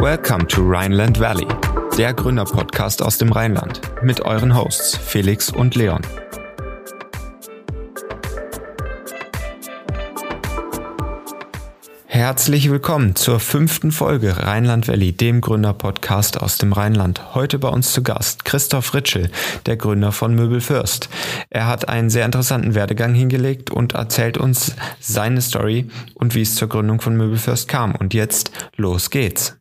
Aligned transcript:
Welcome 0.00 0.46
to 0.48 0.62
Rhineland 0.62 1.20
Valley, 1.20 1.46
der 1.96 2.14
Gründerpodcast 2.14 3.02
aus 3.02 3.18
dem 3.18 3.30
Rheinland 3.30 3.80
mit 4.02 4.20
euren 4.22 4.56
Hosts 4.56 4.96
Felix 4.96 5.50
und 5.50 5.74
Leon. 5.74 6.02
Herzlich 12.18 12.68
willkommen 12.68 13.14
zur 13.14 13.38
fünften 13.38 13.92
Folge 13.92 14.38
Rheinland 14.38 14.88
Valley, 14.88 15.12
dem 15.12 15.40
Gründerpodcast 15.40 16.42
aus 16.42 16.58
dem 16.58 16.72
Rheinland. 16.72 17.36
Heute 17.36 17.60
bei 17.60 17.68
uns 17.68 17.92
zu 17.92 18.02
Gast 18.02 18.44
Christoph 18.44 18.92
Ritschel, 18.92 19.30
der 19.66 19.76
Gründer 19.76 20.10
von 20.10 20.34
Möbel 20.34 20.60
Fürst. 20.60 21.10
Er 21.48 21.68
hat 21.68 21.88
einen 21.88 22.10
sehr 22.10 22.24
interessanten 22.24 22.74
Werdegang 22.74 23.14
hingelegt 23.14 23.70
und 23.70 23.92
erzählt 23.92 24.36
uns 24.36 24.74
seine 24.98 25.40
Story 25.40 25.90
und 26.14 26.34
wie 26.34 26.42
es 26.42 26.56
zur 26.56 26.68
Gründung 26.68 27.00
von 27.00 27.16
Möbel 27.16 27.38
Fürst 27.38 27.68
kam. 27.68 27.94
Und 27.94 28.14
jetzt 28.14 28.50
los 28.76 29.10
geht's. 29.10 29.56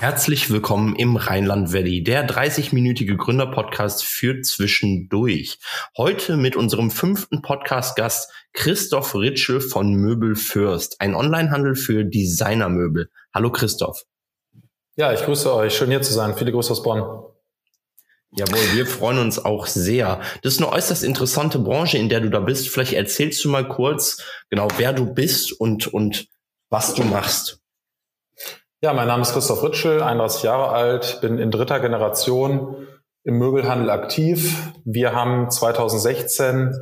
Herzlich 0.00 0.48
willkommen 0.48 0.94
im 0.94 1.16
Rheinland 1.16 1.72
Valley, 1.72 2.04
der 2.04 2.24
30-minütige 2.24 3.16
Gründerpodcast 3.16 4.04
für 4.04 4.40
zwischendurch. 4.42 5.58
Heute 5.96 6.36
mit 6.36 6.54
unserem 6.54 6.92
fünften 6.92 7.42
Podcast-Gast 7.42 8.30
Christoph 8.52 9.16
Ritschel 9.16 9.60
von 9.60 9.92
Möbel 9.94 10.36
Fürst, 10.36 11.00
ein 11.00 11.16
Onlinehandel 11.16 11.74
für 11.74 12.04
Designermöbel. 12.04 13.10
Hallo 13.34 13.50
Christoph. 13.50 14.04
Ja, 14.94 15.12
ich 15.12 15.24
grüße 15.24 15.52
euch. 15.52 15.74
Schön 15.74 15.90
hier 15.90 16.00
zu 16.00 16.12
sein. 16.12 16.36
Viele 16.36 16.52
Grüße 16.52 16.70
aus 16.70 16.84
Bonn. 16.84 17.00
Jawohl, 18.30 18.76
wir 18.76 18.86
freuen 18.86 19.18
uns 19.18 19.44
auch 19.44 19.66
sehr. 19.66 20.20
Das 20.42 20.54
ist 20.54 20.62
eine 20.62 20.70
äußerst 20.70 21.02
interessante 21.02 21.58
Branche, 21.58 21.98
in 21.98 22.08
der 22.08 22.20
du 22.20 22.30
da 22.30 22.38
bist. 22.38 22.68
Vielleicht 22.68 22.92
erzählst 22.92 23.44
du 23.44 23.48
mal 23.48 23.66
kurz, 23.66 24.22
genau, 24.48 24.68
wer 24.76 24.92
du 24.92 25.12
bist 25.12 25.52
und, 25.58 25.88
und 25.88 26.28
was 26.70 26.94
du 26.94 27.02
machst. 27.02 27.60
Ja, 28.80 28.92
mein 28.92 29.08
Name 29.08 29.22
ist 29.22 29.32
Christoph 29.32 29.64
Ritschel, 29.64 30.04
31 30.04 30.44
Jahre 30.44 30.68
alt, 30.68 31.18
bin 31.20 31.38
in 31.38 31.50
dritter 31.50 31.80
Generation 31.80 32.86
im 33.24 33.36
Möbelhandel 33.36 33.90
aktiv. 33.90 34.72
Wir 34.84 35.12
haben 35.12 35.50
2016 35.50 36.76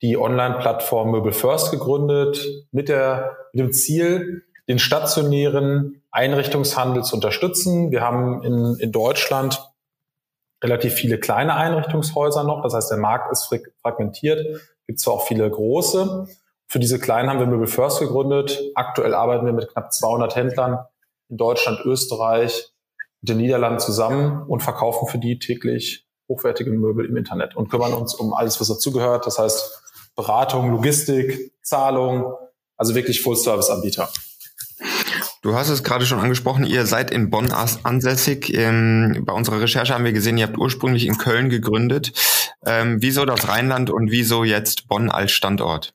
die 0.00 0.16
Online-Plattform 0.16 1.10
Möbel 1.10 1.32
First 1.32 1.70
gegründet 1.70 2.42
mit, 2.72 2.88
der, 2.88 3.36
mit 3.52 3.60
dem 3.60 3.72
Ziel, 3.72 4.44
den 4.70 4.78
stationären 4.78 6.02
Einrichtungshandel 6.10 7.04
zu 7.04 7.16
unterstützen. 7.16 7.90
Wir 7.90 8.00
haben 8.00 8.42
in, 8.42 8.76
in 8.80 8.90
Deutschland 8.90 9.70
relativ 10.62 10.94
viele 10.94 11.20
kleine 11.20 11.56
Einrichtungshäuser 11.56 12.42
noch. 12.44 12.62
Das 12.62 12.72
heißt, 12.72 12.90
der 12.90 12.96
Markt 12.96 13.30
ist 13.30 13.54
fragmentiert. 13.82 14.62
Gibt 14.86 14.98
zwar 14.98 15.12
auch 15.12 15.26
viele 15.26 15.50
große. 15.50 16.26
Für 16.68 16.78
diese 16.78 16.98
kleinen 16.98 17.28
haben 17.28 17.38
wir 17.38 17.46
Möbel 17.46 17.66
First 17.66 18.00
gegründet. 18.00 18.62
Aktuell 18.74 19.12
arbeiten 19.12 19.44
wir 19.44 19.52
mit 19.52 19.68
knapp 19.68 19.92
200 19.92 20.36
Händlern 20.36 20.86
in 21.28 21.36
Deutschland, 21.36 21.80
Österreich, 21.84 22.70
den 23.20 23.38
Niederlanden 23.38 23.80
zusammen 23.80 24.42
und 24.46 24.62
verkaufen 24.62 25.08
für 25.08 25.18
die 25.18 25.38
täglich 25.38 26.06
hochwertige 26.28 26.70
Möbel 26.70 27.06
im 27.06 27.16
Internet 27.16 27.56
und 27.56 27.70
kümmern 27.70 27.92
uns 27.92 28.14
um 28.14 28.32
alles, 28.32 28.60
was 28.60 28.68
dazugehört. 28.68 29.26
Das 29.26 29.38
heißt 29.38 29.82
Beratung, 30.16 30.70
Logistik, 30.70 31.52
Zahlung, 31.62 32.34
also 32.76 32.94
wirklich 32.94 33.20
Full-Service-Anbieter. 33.22 34.08
Du 35.42 35.54
hast 35.54 35.68
es 35.68 35.82
gerade 35.82 36.06
schon 36.06 36.20
angesprochen, 36.20 36.64
ihr 36.64 36.86
seid 36.86 37.10
in 37.10 37.28
Bonn 37.28 37.52
ansässig. 37.52 38.52
Ähm, 38.54 39.24
bei 39.26 39.32
unserer 39.34 39.60
Recherche 39.60 39.92
haben 39.92 40.04
wir 40.04 40.14
gesehen, 40.14 40.38
ihr 40.38 40.46
habt 40.46 40.56
ursprünglich 40.56 41.06
in 41.06 41.18
Köln 41.18 41.50
gegründet. 41.50 42.12
Ähm, 42.64 43.02
wieso 43.02 43.26
das 43.26 43.46
Rheinland 43.46 43.90
und 43.90 44.10
wieso 44.10 44.44
jetzt 44.44 44.88
Bonn 44.88 45.10
als 45.10 45.32
Standort? 45.32 45.92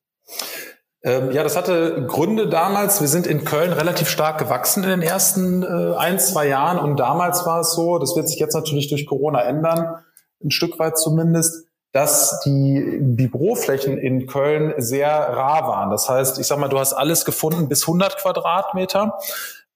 Ähm, 1.02 1.32
ja, 1.32 1.44
das 1.44 1.56
hatte 1.56 2.06
Gründe 2.08 2.50
damals. 2.50 3.00
Wir 3.00 3.08
sind 3.08 3.26
in 3.26 3.46
Köln 3.46 3.72
relativ 3.72 4.10
stark 4.10 4.38
gewachsen 4.38 4.84
in 4.84 4.90
den 4.90 5.02
ersten 5.02 5.64
äh, 5.64 5.96
ein, 5.96 6.20
zwei 6.20 6.48
Jahren. 6.48 6.78
Und 6.78 7.00
damals 7.00 7.46
war 7.46 7.62
es 7.62 7.74
so, 7.74 8.00
das 8.00 8.16
wird 8.16 8.28
sich 8.28 8.40
jetzt 8.40 8.54
natürlich 8.54 8.90
durch 8.90 9.06
Corona 9.06 9.42
ändern, 9.44 10.04
ein 10.44 10.52
Stück 10.52 10.78
weit 10.80 10.98
zumindest, 10.98 11.68
dass 11.92 12.42
die, 12.42 13.00
die 13.02 13.28
Büroflächen 13.28 13.98
in 13.98 14.28
Köln 14.28 14.74
sehr 14.78 15.10
rar 15.10 15.68
waren. 15.68 15.90
Das 15.90 16.08
heißt, 16.08 16.38
ich 16.40 16.48
sag 16.48 16.60
mal, 16.60 16.68
du 16.68 16.78
hast 16.78 16.94
alles 16.94 17.26
gefunden 17.26 17.68
bis 17.68 17.84
100 17.84 18.18
Quadratmeter 18.18 19.18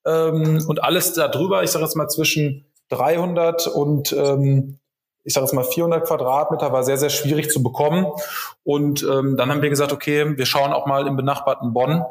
ähm, 0.05 0.63
und 0.67 0.83
alles 0.83 1.13
darüber, 1.13 1.63
ich 1.63 1.71
sage 1.71 1.85
jetzt 1.85 1.95
mal 1.95 2.09
zwischen 2.09 2.65
300 2.89 3.67
und 3.67 4.13
ähm, 4.13 4.79
ich 5.23 5.33
sage 5.33 5.45
jetzt 5.45 5.53
mal 5.53 5.63
400 5.63 6.05
Quadratmeter, 6.05 6.71
war 6.71 6.83
sehr, 6.83 6.97
sehr 6.97 7.09
schwierig 7.09 7.49
zu 7.49 7.63
bekommen. 7.63 8.07
Und 8.63 9.03
ähm, 9.03 9.37
dann 9.37 9.49
haben 9.49 9.61
wir 9.61 9.69
gesagt, 9.69 9.93
okay, 9.93 10.37
wir 10.37 10.45
schauen 10.45 10.73
auch 10.73 10.85
mal 10.85 11.07
im 11.07 11.15
benachbarten 11.15 11.73
Bonn 11.73 12.03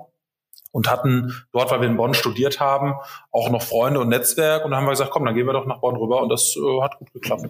und 0.71 0.91
hatten 0.91 1.33
dort, 1.53 1.71
weil 1.71 1.81
wir 1.81 1.89
in 1.89 1.97
Bonn 1.97 2.15
studiert 2.15 2.61
haben, 2.61 2.95
auch 3.31 3.51
noch 3.51 3.62
Freunde 3.62 4.01
und 4.01 4.09
Netzwerk. 4.09 4.65
Und 4.65 4.71
dann 4.71 4.81
haben 4.81 4.87
wir 4.87 4.93
gesagt, 4.93 5.11
komm, 5.11 5.25
dann 5.25 5.34
gehen 5.34 5.47
wir 5.47 5.53
doch 5.53 5.67
nach 5.67 5.81
Bonn 5.81 5.97
rüber. 5.97 6.22
Und 6.22 6.31
das 6.31 6.56
äh, 6.56 6.81
hat 6.81 6.99
gut 6.99 7.12
geklappt. 7.12 7.49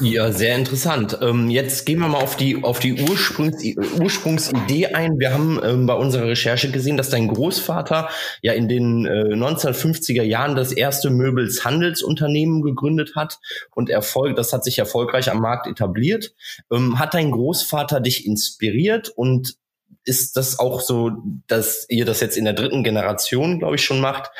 Ja, 0.00 0.32
sehr 0.32 0.56
interessant. 0.56 1.18
Ähm, 1.20 1.50
jetzt 1.50 1.84
gehen 1.84 1.98
wir 1.98 2.08
mal 2.08 2.22
auf 2.22 2.34
die, 2.34 2.62
auf 2.64 2.78
die 2.78 3.02
Ursprungs, 3.02 3.62
Ursprungsidee 4.00 4.86
ein. 4.86 5.18
Wir 5.18 5.34
haben 5.34 5.60
ähm, 5.62 5.86
bei 5.86 5.92
unserer 5.92 6.28
Recherche 6.28 6.70
gesehen, 6.70 6.96
dass 6.96 7.10
dein 7.10 7.28
Großvater 7.28 8.08
ja 8.40 8.54
in 8.54 8.66
den 8.66 9.04
äh, 9.04 9.34
1950er 9.34 10.22
Jahren 10.22 10.56
das 10.56 10.72
erste 10.72 11.10
Möbelshandelsunternehmen 11.10 12.62
gegründet 12.62 13.14
hat 13.14 13.40
und 13.74 13.90
Erfolg, 13.90 14.36
das 14.36 14.54
hat 14.54 14.64
sich 14.64 14.78
erfolgreich 14.78 15.30
am 15.30 15.40
Markt 15.40 15.66
etabliert. 15.66 16.34
Ähm, 16.72 16.98
hat 16.98 17.12
dein 17.12 17.30
Großvater 17.30 18.00
dich 18.00 18.26
inspiriert 18.26 19.10
und 19.10 19.56
ist 20.04 20.38
das 20.38 20.58
auch 20.58 20.80
so, 20.80 21.12
dass 21.46 21.84
ihr 21.90 22.06
das 22.06 22.20
jetzt 22.20 22.38
in 22.38 22.44
der 22.44 22.54
dritten 22.54 22.84
Generation, 22.84 23.58
glaube 23.58 23.74
ich, 23.74 23.84
schon 23.84 24.00
macht? 24.00 24.30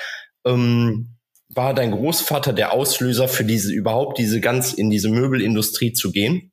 Ähm, 0.47 1.17
war 1.55 1.75
dein 1.75 1.91
Großvater 1.91 2.53
der 2.53 2.73
Auslöser 2.73 3.29
für 3.29 3.45
diese 3.45 3.73
überhaupt 3.73 4.19
diese 4.19 4.41
ganz 4.41 4.73
in 4.73 4.91
diese 4.91 5.09
Möbelindustrie 5.09 5.93
zu 5.93 6.13
gehen? 6.13 6.53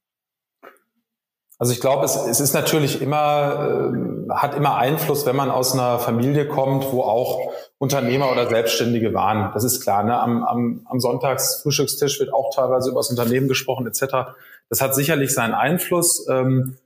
Also 1.60 1.74
ich 1.74 1.82
glaube, 1.82 2.06
es, 2.06 2.16
es 2.16 2.40
ist 2.40 2.54
natürlich 2.54 3.02
immer, 3.02 3.92
äh, 4.30 4.34
hat 4.34 4.56
immer 4.56 4.76
Einfluss, 4.76 5.26
wenn 5.26 5.36
man 5.36 5.50
aus 5.50 5.74
einer 5.74 5.98
Familie 5.98 6.48
kommt, 6.48 6.92
wo 6.92 7.02
auch 7.02 7.52
Unternehmer 7.80 8.32
oder 8.32 8.48
Selbstständige 8.48 9.14
waren. 9.14 9.52
Das 9.54 9.64
ist 9.64 9.82
klar. 9.82 10.04
Ne? 10.04 10.20
Am, 10.20 10.44
am, 10.44 10.82
am 10.86 11.00
Sonntagsfrühstückstisch 11.00 12.20
wird 12.20 12.32
auch 12.32 12.54
teilweise 12.54 12.92
über 12.92 13.00
das 13.00 13.10
Unternehmen 13.10 13.48
gesprochen 13.48 13.88
etc. 13.88 14.36
Das 14.70 14.82
hat 14.82 14.94
sicherlich 14.94 15.34
seinen 15.34 15.56
Einfluss. 15.56 16.28
Ähm, 16.30 16.78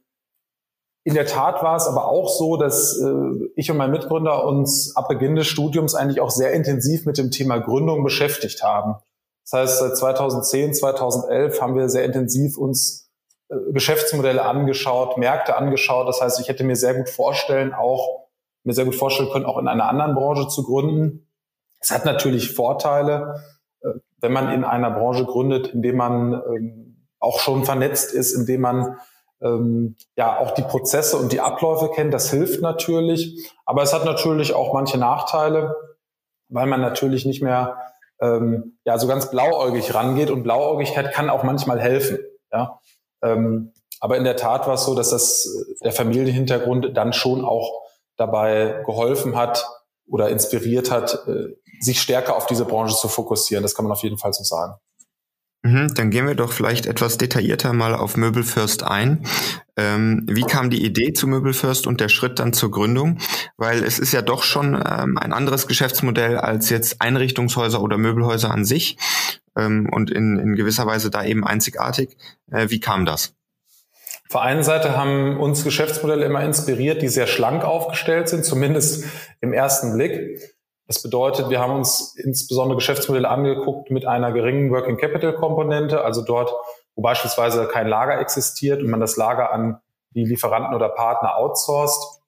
in 1.03 1.15
der 1.15 1.25
Tat 1.25 1.63
war 1.63 1.75
es 1.75 1.87
aber 1.87 2.07
auch 2.07 2.29
so, 2.29 2.57
dass 2.57 2.99
äh, 2.99 3.49
ich 3.55 3.71
und 3.71 3.77
mein 3.77 3.91
Mitgründer 3.91 4.45
uns 4.45 4.95
ab 4.95 5.07
Beginn 5.07 5.35
des 5.35 5.47
Studiums 5.47 5.95
eigentlich 5.95 6.21
auch 6.21 6.29
sehr 6.29 6.51
intensiv 6.53 7.05
mit 7.05 7.17
dem 7.17 7.31
Thema 7.31 7.57
Gründung 7.57 8.03
beschäftigt 8.03 8.63
haben. 8.63 8.95
Das 9.43 9.59
heißt, 9.59 9.79
seit 9.79 9.97
2010, 9.97 10.75
2011 10.75 11.59
haben 11.59 11.75
wir 11.75 11.89
sehr 11.89 12.05
intensiv 12.05 12.57
uns 12.57 13.09
äh, 13.49 13.55
Geschäftsmodelle 13.73 14.45
angeschaut, 14.45 15.17
Märkte 15.17 15.57
angeschaut. 15.57 16.07
Das 16.07 16.21
heißt, 16.21 16.39
ich 16.39 16.49
hätte 16.49 16.63
mir 16.63 16.75
sehr 16.75 16.93
gut 16.93 17.09
vorstellen, 17.09 17.73
auch 17.73 18.27
mir 18.63 18.73
sehr 18.73 18.85
gut 18.85 18.95
vorstellen 18.95 19.29
können, 19.31 19.45
auch 19.45 19.57
in 19.57 19.67
einer 19.67 19.89
anderen 19.89 20.13
Branche 20.13 20.47
zu 20.49 20.63
gründen. 20.63 21.27
Es 21.79 21.89
hat 21.89 22.05
natürlich 22.05 22.53
Vorteile, 22.53 23.43
äh, 23.81 23.89
wenn 24.19 24.33
man 24.33 24.51
in 24.51 24.63
einer 24.63 24.91
Branche 24.91 25.25
gründet, 25.25 25.69
in 25.69 25.81
dem 25.81 25.97
man 25.97 26.33
ähm, 26.33 27.07
auch 27.19 27.39
schon 27.39 27.65
vernetzt 27.65 28.13
ist, 28.13 28.33
in 28.33 28.45
dem 28.45 28.61
man 28.61 28.97
ähm, 29.41 29.95
ja 30.15 30.37
auch 30.39 30.51
die 30.51 30.61
Prozesse 30.61 31.17
und 31.17 31.31
die 31.31 31.39
Abläufe 31.39 31.89
kennt. 31.89 32.13
Das 32.13 32.29
hilft 32.29 32.61
natürlich, 32.61 33.51
aber 33.65 33.83
es 33.83 33.93
hat 33.93 34.05
natürlich 34.05 34.53
auch 34.53 34.73
manche 34.73 34.97
Nachteile, 34.97 35.75
weil 36.49 36.67
man 36.67 36.81
natürlich 36.81 37.25
nicht 37.25 37.41
mehr 37.41 37.77
ähm, 38.19 38.77
ja 38.85 38.97
so 38.97 39.07
ganz 39.07 39.29
blauäugig 39.29 39.93
rangeht 39.93 40.29
und 40.29 40.43
Blauäugigkeit 40.43 41.11
kann 41.13 41.29
auch 41.29 41.43
manchmal 41.43 41.79
helfen. 41.79 42.19
Ja, 42.51 42.79
ähm, 43.23 43.73
aber 43.99 44.17
in 44.17 44.23
der 44.23 44.35
Tat 44.35 44.67
war 44.67 44.73
es 44.73 44.85
so, 44.85 44.95
dass 44.95 45.09
das 45.09 45.45
äh, 45.45 45.83
der 45.83 45.91
Familienhintergrund 45.91 46.95
dann 46.95 47.13
schon 47.13 47.45
auch 47.45 47.71
dabei 48.17 48.83
geholfen 48.85 49.35
hat 49.35 49.65
oder 50.07 50.29
inspiriert 50.29 50.91
hat, 50.91 51.27
äh, 51.27 51.55
sich 51.79 52.01
stärker 52.01 52.35
auf 52.35 52.45
diese 52.45 52.65
Branche 52.65 52.95
zu 52.95 53.07
fokussieren. 53.07 53.63
Das 53.63 53.73
kann 53.73 53.85
man 53.85 53.91
auf 53.91 54.03
jeden 54.03 54.17
Fall 54.17 54.33
so 54.33 54.43
sagen. 54.43 54.75
Mhm, 55.63 55.93
dann 55.93 56.09
gehen 56.09 56.25
wir 56.25 56.33
doch 56.33 56.51
vielleicht 56.51 56.87
etwas 56.87 57.17
detaillierter 57.17 57.73
mal 57.73 57.93
auf 57.93 58.17
Möbelfürst 58.17 58.83
ein. 58.83 59.23
Ähm, 59.77 60.25
wie 60.27 60.41
kam 60.41 60.71
die 60.71 60.83
Idee 60.83 61.13
zu 61.13 61.27
Möbelfürst 61.27 61.85
und 61.85 62.01
der 62.01 62.09
Schritt 62.09 62.39
dann 62.39 62.53
zur 62.53 62.71
Gründung? 62.71 63.19
Weil 63.57 63.83
es 63.83 63.99
ist 63.99 64.11
ja 64.11 64.23
doch 64.23 64.41
schon 64.41 64.73
ähm, 64.75 65.17
ein 65.19 65.33
anderes 65.33 65.67
Geschäftsmodell 65.67 66.37
als 66.37 66.69
jetzt 66.71 66.99
Einrichtungshäuser 67.01 67.81
oder 67.81 67.97
Möbelhäuser 67.97 68.49
an 68.49 68.65
sich 68.65 68.97
ähm, 69.55 69.87
und 69.91 70.09
in, 70.09 70.39
in 70.39 70.55
gewisser 70.55 70.87
Weise 70.87 71.11
da 71.11 71.23
eben 71.23 71.45
einzigartig. 71.45 72.17
Äh, 72.51 72.69
wie 72.69 72.79
kam 72.79 73.05
das? 73.05 73.35
Auf 74.29 74.33
der 74.33 74.41
einen 74.41 74.63
Seite 74.63 74.97
haben 74.97 75.37
uns 75.37 75.63
Geschäftsmodelle 75.63 76.25
immer 76.25 76.43
inspiriert, 76.43 77.01
die 77.01 77.09
sehr 77.09 77.27
schlank 77.27 77.63
aufgestellt 77.63 78.29
sind, 78.29 78.45
zumindest 78.45 79.03
im 79.41 79.53
ersten 79.53 79.93
Blick. 79.93 80.39
Das 80.91 81.01
bedeutet, 81.01 81.49
wir 81.49 81.61
haben 81.61 81.73
uns 81.73 82.17
insbesondere 82.17 82.75
Geschäftsmodelle 82.75 83.29
angeguckt 83.29 83.91
mit 83.91 84.05
einer 84.05 84.33
geringen 84.33 84.71
Working 84.71 84.97
Capital 84.97 85.33
Komponente, 85.33 86.03
also 86.03 86.21
dort, 86.21 86.53
wo 86.95 87.01
beispielsweise 87.01 87.65
kein 87.67 87.87
Lager 87.87 88.19
existiert 88.19 88.81
und 88.81 88.89
man 88.89 88.99
das 88.99 89.15
Lager 89.15 89.53
an 89.53 89.79
die 90.09 90.25
Lieferanten 90.25 90.75
oder 90.75 90.89
Partner 90.89 91.37
outsourced. 91.37 92.19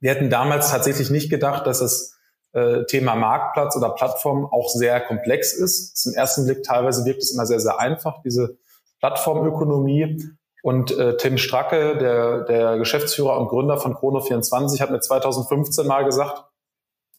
Wir 0.00 0.12
hätten 0.12 0.30
damals 0.30 0.70
tatsächlich 0.70 1.10
nicht 1.10 1.28
gedacht, 1.28 1.66
dass 1.66 1.80
das 1.80 2.16
äh, 2.54 2.86
Thema 2.86 3.16
Marktplatz 3.16 3.76
oder 3.76 3.90
Plattform 3.90 4.46
auch 4.50 4.70
sehr 4.70 4.98
komplex 5.02 5.52
ist. 5.52 5.98
Zum 5.98 6.14
ersten 6.14 6.46
Blick 6.46 6.62
teilweise 6.62 7.04
wirkt 7.04 7.20
es 7.20 7.34
immer 7.34 7.44
sehr, 7.44 7.60
sehr 7.60 7.78
einfach, 7.78 8.22
diese 8.22 8.56
Plattformökonomie. 9.00 10.24
Und 10.62 10.90
äh, 10.96 11.18
Tim 11.18 11.36
Stracke, 11.36 11.98
der, 11.98 12.44
der 12.44 12.78
Geschäftsführer 12.78 13.38
und 13.38 13.48
Gründer 13.48 13.76
von 13.76 13.94
Chrono24, 13.94 14.80
hat 14.80 14.90
mir 14.90 15.00
2015 15.00 15.86
mal 15.86 16.06
gesagt, 16.06 16.44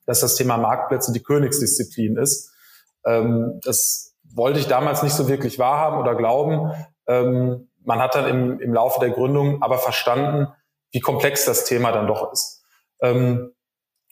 dass 0.05 0.19
das 0.21 0.35
Thema 0.35 0.57
Marktplätze 0.57 1.13
die 1.13 1.23
Königsdisziplin 1.23 2.17
ist. 2.17 2.51
Ähm, 3.05 3.59
das 3.63 4.15
wollte 4.33 4.59
ich 4.59 4.67
damals 4.67 5.03
nicht 5.03 5.13
so 5.13 5.27
wirklich 5.27 5.59
wahrhaben 5.59 5.99
oder 5.99 6.15
glauben. 6.15 6.71
Ähm, 7.07 7.69
man 7.83 7.99
hat 7.99 8.15
dann 8.15 8.27
im, 8.27 8.59
im 8.59 8.73
Laufe 8.73 8.99
der 8.99 9.09
Gründung 9.09 9.61
aber 9.61 9.77
verstanden, 9.77 10.47
wie 10.91 10.99
komplex 10.99 11.45
das 11.45 11.65
Thema 11.65 11.91
dann 11.91 12.07
doch 12.07 12.31
ist. 12.31 12.63
Ähm, 13.01 13.53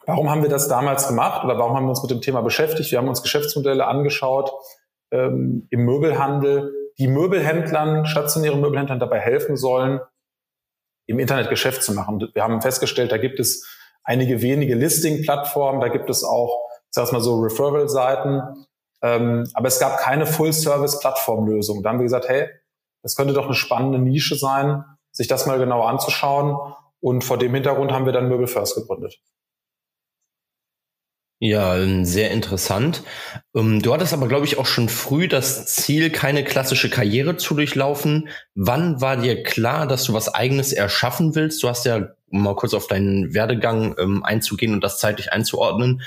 warum 0.06 0.30
haben 0.30 0.42
wir 0.42 0.50
das 0.50 0.68
damals 0.68 1.08
gemacht 1.08 1.44
oder 1.44 1.58
warum 1.58 1.76
haben 1.76 1.86
wir 1.86 1.92
uns 1.92 2.02
mit 2.02 2.12
dem 2.12 2.22
Thema 2.22 2.42
beschäftigt? 2.42 2.92
Wir 2.92 2.98
haben 2.98 3.08
uns 3.08 3.22
Geschäftsmodelle 3.22 3.86
angeschaut 3.86 4.52
ähm, 5.12 5.68
im 5.70 5.86
Möbelhandel, 5.86 6.74
die 6.98 7.08
Möbelhändlern, 7.08 8.06
stationäre 8.06 8.58
Möbelhändlern 8.58 9.00
dabei 9.00 9.20
helfen 9.20 9.56
sollen, 9.56 10.00
im 11.06 11.20
Internet 11.20 11.50
Geschäft 11.50 11.84
zu 11.84 11.94
machen. 11.94 12.30
Wir 12.34 12.44
haben 12.44 12.62
festgestellt, 12.62 13.12
da 13.12 13.18
gibt 13.18 13.40
es 13.40 13.66
einige 14.10 14.42
wenige 14.42 14.74
Listing-Plattformen, 14.74 15.80
da 15.80 15.88
gibt 15.88 16.10
es 16.10 16.24
auch, 16.24 16.66
sag 16.90 17.12
mal 17.12 17.22
so, 17.22 17.40
Referral-Seiten, 17.40 18.66
ähm, 19.04 19.48
aber 19.54 19.68
es 19.68 19.80
gab 19.80 20.00
keine 20.00 20.26
Full-Service-Plattform-Lösung. 20.26 21.84
Da 21.84 21.90
haben 21.90 22.00
wir 22.00 22.04
gesagt, 22.04 22.28
hey, 22.28 22.50
das 23.04 23.16
könnte 23.16 23.34
doch 23.34 23.46
eine 23.46 23.54
spannende 23.54 24.00
Nische 24.00 24.36
sein, 24.36 24.84
sich 25.12 25.28
das 25.28 25.46
mal 25.46 25.60
genau 25.60 25.84
anzuschauen. 25.84 26.58
Und 27.00 27.24
vor 27.24 27.38
dem 27.38 27.54
Hintergrund 27.54 27.92
haben 27.92 28.06
wir 28.06 28.12
dann 28.12 28.28
Möbel 28.28 28.48
First 28.48 28.76
gegründet. 28.76 29.20
Ja, 31.42 31.78
sehr 32.04 32.32
interessant. 32.32 33.04
Ähm, 33.56 33.82
du 33.82 33.94
hattest 33.94 34.12
aber, 34.12 34.28
glaube 34.28 34.46
ich, 34.46 34.58
auch 34.58 34.66
schon 34.66 34.90
früh 34.90 35.30
das 35.30 35.68
Ziel, 35.68 36.10
keine 36.10 36.44
klassische 36.44 36.90
Karriere 36.90 37.38
zu 37.38 37.54
durchlaufen. 37.54 38.28
Wann 38.56 39.00
war 39.00 39.16
dir 39.16 39.44
klar, 39.44 39.88
dass 39.88 40.04
du 40.04 40.14
was 40.14 40.34
Eigenes 40.34 40.74
erschaffen 40.74 41.36
willst? 41.36 41.64
Du 41.64 41.70
hast 41.70 41.86
ja, 41.86 42.10
um 42.32 42.44
mal 42.44 42.56
kurz 42.56 42.74
auf 42.74 42.88
deinen 42.88 43.34
Werdegang 43.34 43.96
ähm, 43.98 44.24
einzugehen 44.24 44.74
und 44.74 44.84
das 44.84 45.00
zeitlich 45.00 45.32
einzuordnen, 45.34 46.02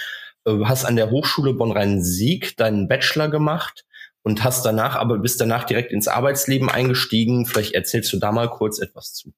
äh, 0.44 0.64
hast 0.64 0.84
an 0.84 0.96
der 0.96 1.10
Hochschule 1.10 1.54
Bonn-Rhein-Sieg 1.54 2.56
deinen 2.56 2.88
Bachelor 2.88 3.28
gemacht 3.28 3.84
und 4.22 4.44
hast 4.44 4.64
danach, 4.64 4.96
aber 4.96 5.18
bist 5.18 5.40
danach 5.40 5.64
direkt 5.64 5.92
ins 5.92 6.08
Arbeitsleben 6.08 6.70
eingestiegen. 6.70 7.46
Vielleicht 7.46 7.74
erzählst 7.74 8.12
du 8.12 8.18
da 8.18 8.32
mal 8.32 8.48
kurz 8.48 8.78
etwas 8.78 9.14
zu. 9.14 9.32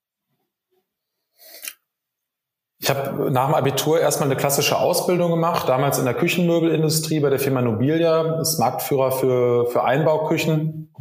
Ich 2.79 2.91
habe 2.91 3.31
nach 3.31 3.47
dem 3.47 3.55
Abitur 3.55 3.99
erstmal 3.99 4.29
eine 4.29 4.37
klassische 4.37 4.79
Ausbildung 4.79 5.31
gemacht, 5.31 5.71
damals 5.71 5.99
in 5.99 6.05
der 6.05 6.13
Küchenmöbelindustrie 6.13 7.21
bei 7.21 7.31
der 7.31 7.39
Firma 7.39 7.63
Nobilia, 7.63 8.41
ist 8.43 8.59
Marktführer 8.59 9.11
für, 9.11 9.71
für 9.71 9.85
Einbauküchen, 9.85 10.95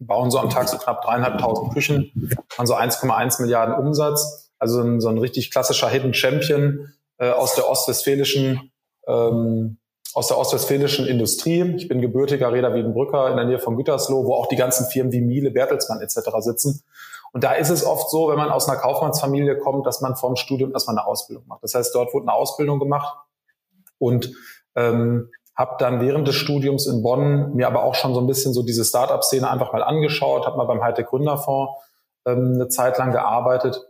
bauen 0.00 0.32
so 0.32 0.40
am 0.40 0.50
Tag 0.50 0.68
so 0.68 0.78
knapp 0.78 1.02
dreieinhalbtausend 1.02 1.72
Küchen, 1.72 2.10
haben 2.58 2.66
so 2.66 2.74
1,1 2.74 3.40
Milliarden 3.40 3.76
Umsatz, 3.76 4.47
also 4.58 4.80
ein, 4.80 5.00
so 5.00 5.08
ein 5.08 5.18
richtig 5.18 5.50
klassischer 5.50 5.88
Hidden 5.88 6.14
Champion 6.14 6.92
äh, 7.18 7.30
aus 7.30 7.54
der 7.54 7.68
ostwestfälischen 7.68 8.72
ähm, 9.06 9.78
aus 10.14 10.28
der 10.28 10.38
ostwestfälischen 10.38 11.06
Industrie. 11.06 11.74
Ich 11.76 11.88
bin 11.88 12.00
gebürtiger 12.00 12.52
Reda 12.52 12.74
Wiedenbrücker 12.74 13.30
in 13.30 13.36
der 13.36 13.44
Nähe 13.44 13.58
von 13.58 13.76
Gütersloh, 13.76 14.24
wo 14.24 14.34
auch 14.34 14.46
die 14.46 14.56
ganzen 14.56 14.86
Firmen 14.86 15.12
wie 15.12 15.20
Miele, 15.20 15.50
Bertelsmann 15.50 16.00
etc. 16.00 16.30
sitzen. 16.40 16.82
Und 17.32 17.44
da 17.44 17.52
ist 17.52 17.68
es 17.68 17.84
oft 17.84 18.10
so, 18.10 18.28
wenn 18.28 18.36
man 18.36 18.50
aus 18.50 18.68
einer 18.68 18.78
Kaufmannsfamilie 18.78 19.58
kommt, 19.58 19.86
dass 19.86 20.00
man 20.00 20.16
vom 20.16 20.36
Studium 20.36 20.72
erstmal 20.72 20.96
eine 20.96 21.06
Ausbildung 21.06 21.46
macht. 21.46 21.62
Das 21.62 21.74
heißt, 21.74 21.94
dort 21.94 22.14
wurde 22.14 22.24
eine 22.24 22.32
Ausbildung 22.32 22.78
gemacht 22.78 23.16
und 23.98 24.32
ähm, 24.74 25.30
habe 25.54 25.76
dann 25.78 26.00
während 26.00 26.26
des 26.26 26.36
Studiums 26.36 26.86
in 26.86 27.02
Bonn 27.02 27.54
mir 27.54 27.66
aber 27.66 27.82
auch 27.82 27.94
schon 27.94 28.14
so 28.14 28.20
ein 28.20 28.26
bisschen 28.26 28.54
so 28.54 28.62
diese 28.62 28.84
Startup-Szene 28.84 29.48
einfach 29.48 29.72
mal 29.72 29.82
angeschaut, 29.82 30.46
habe 30.46 30.56
mal 30.56 30.64
beim 30.64 30.82
Hightech 30.82 31.06
Gründerfonds 31.06 31.72
ähm, 32.26 32.54
eine 32.54 32.68
Zeit 32.68 32.96
lang 32.96 33.12
gearbeitet 33.12 33.87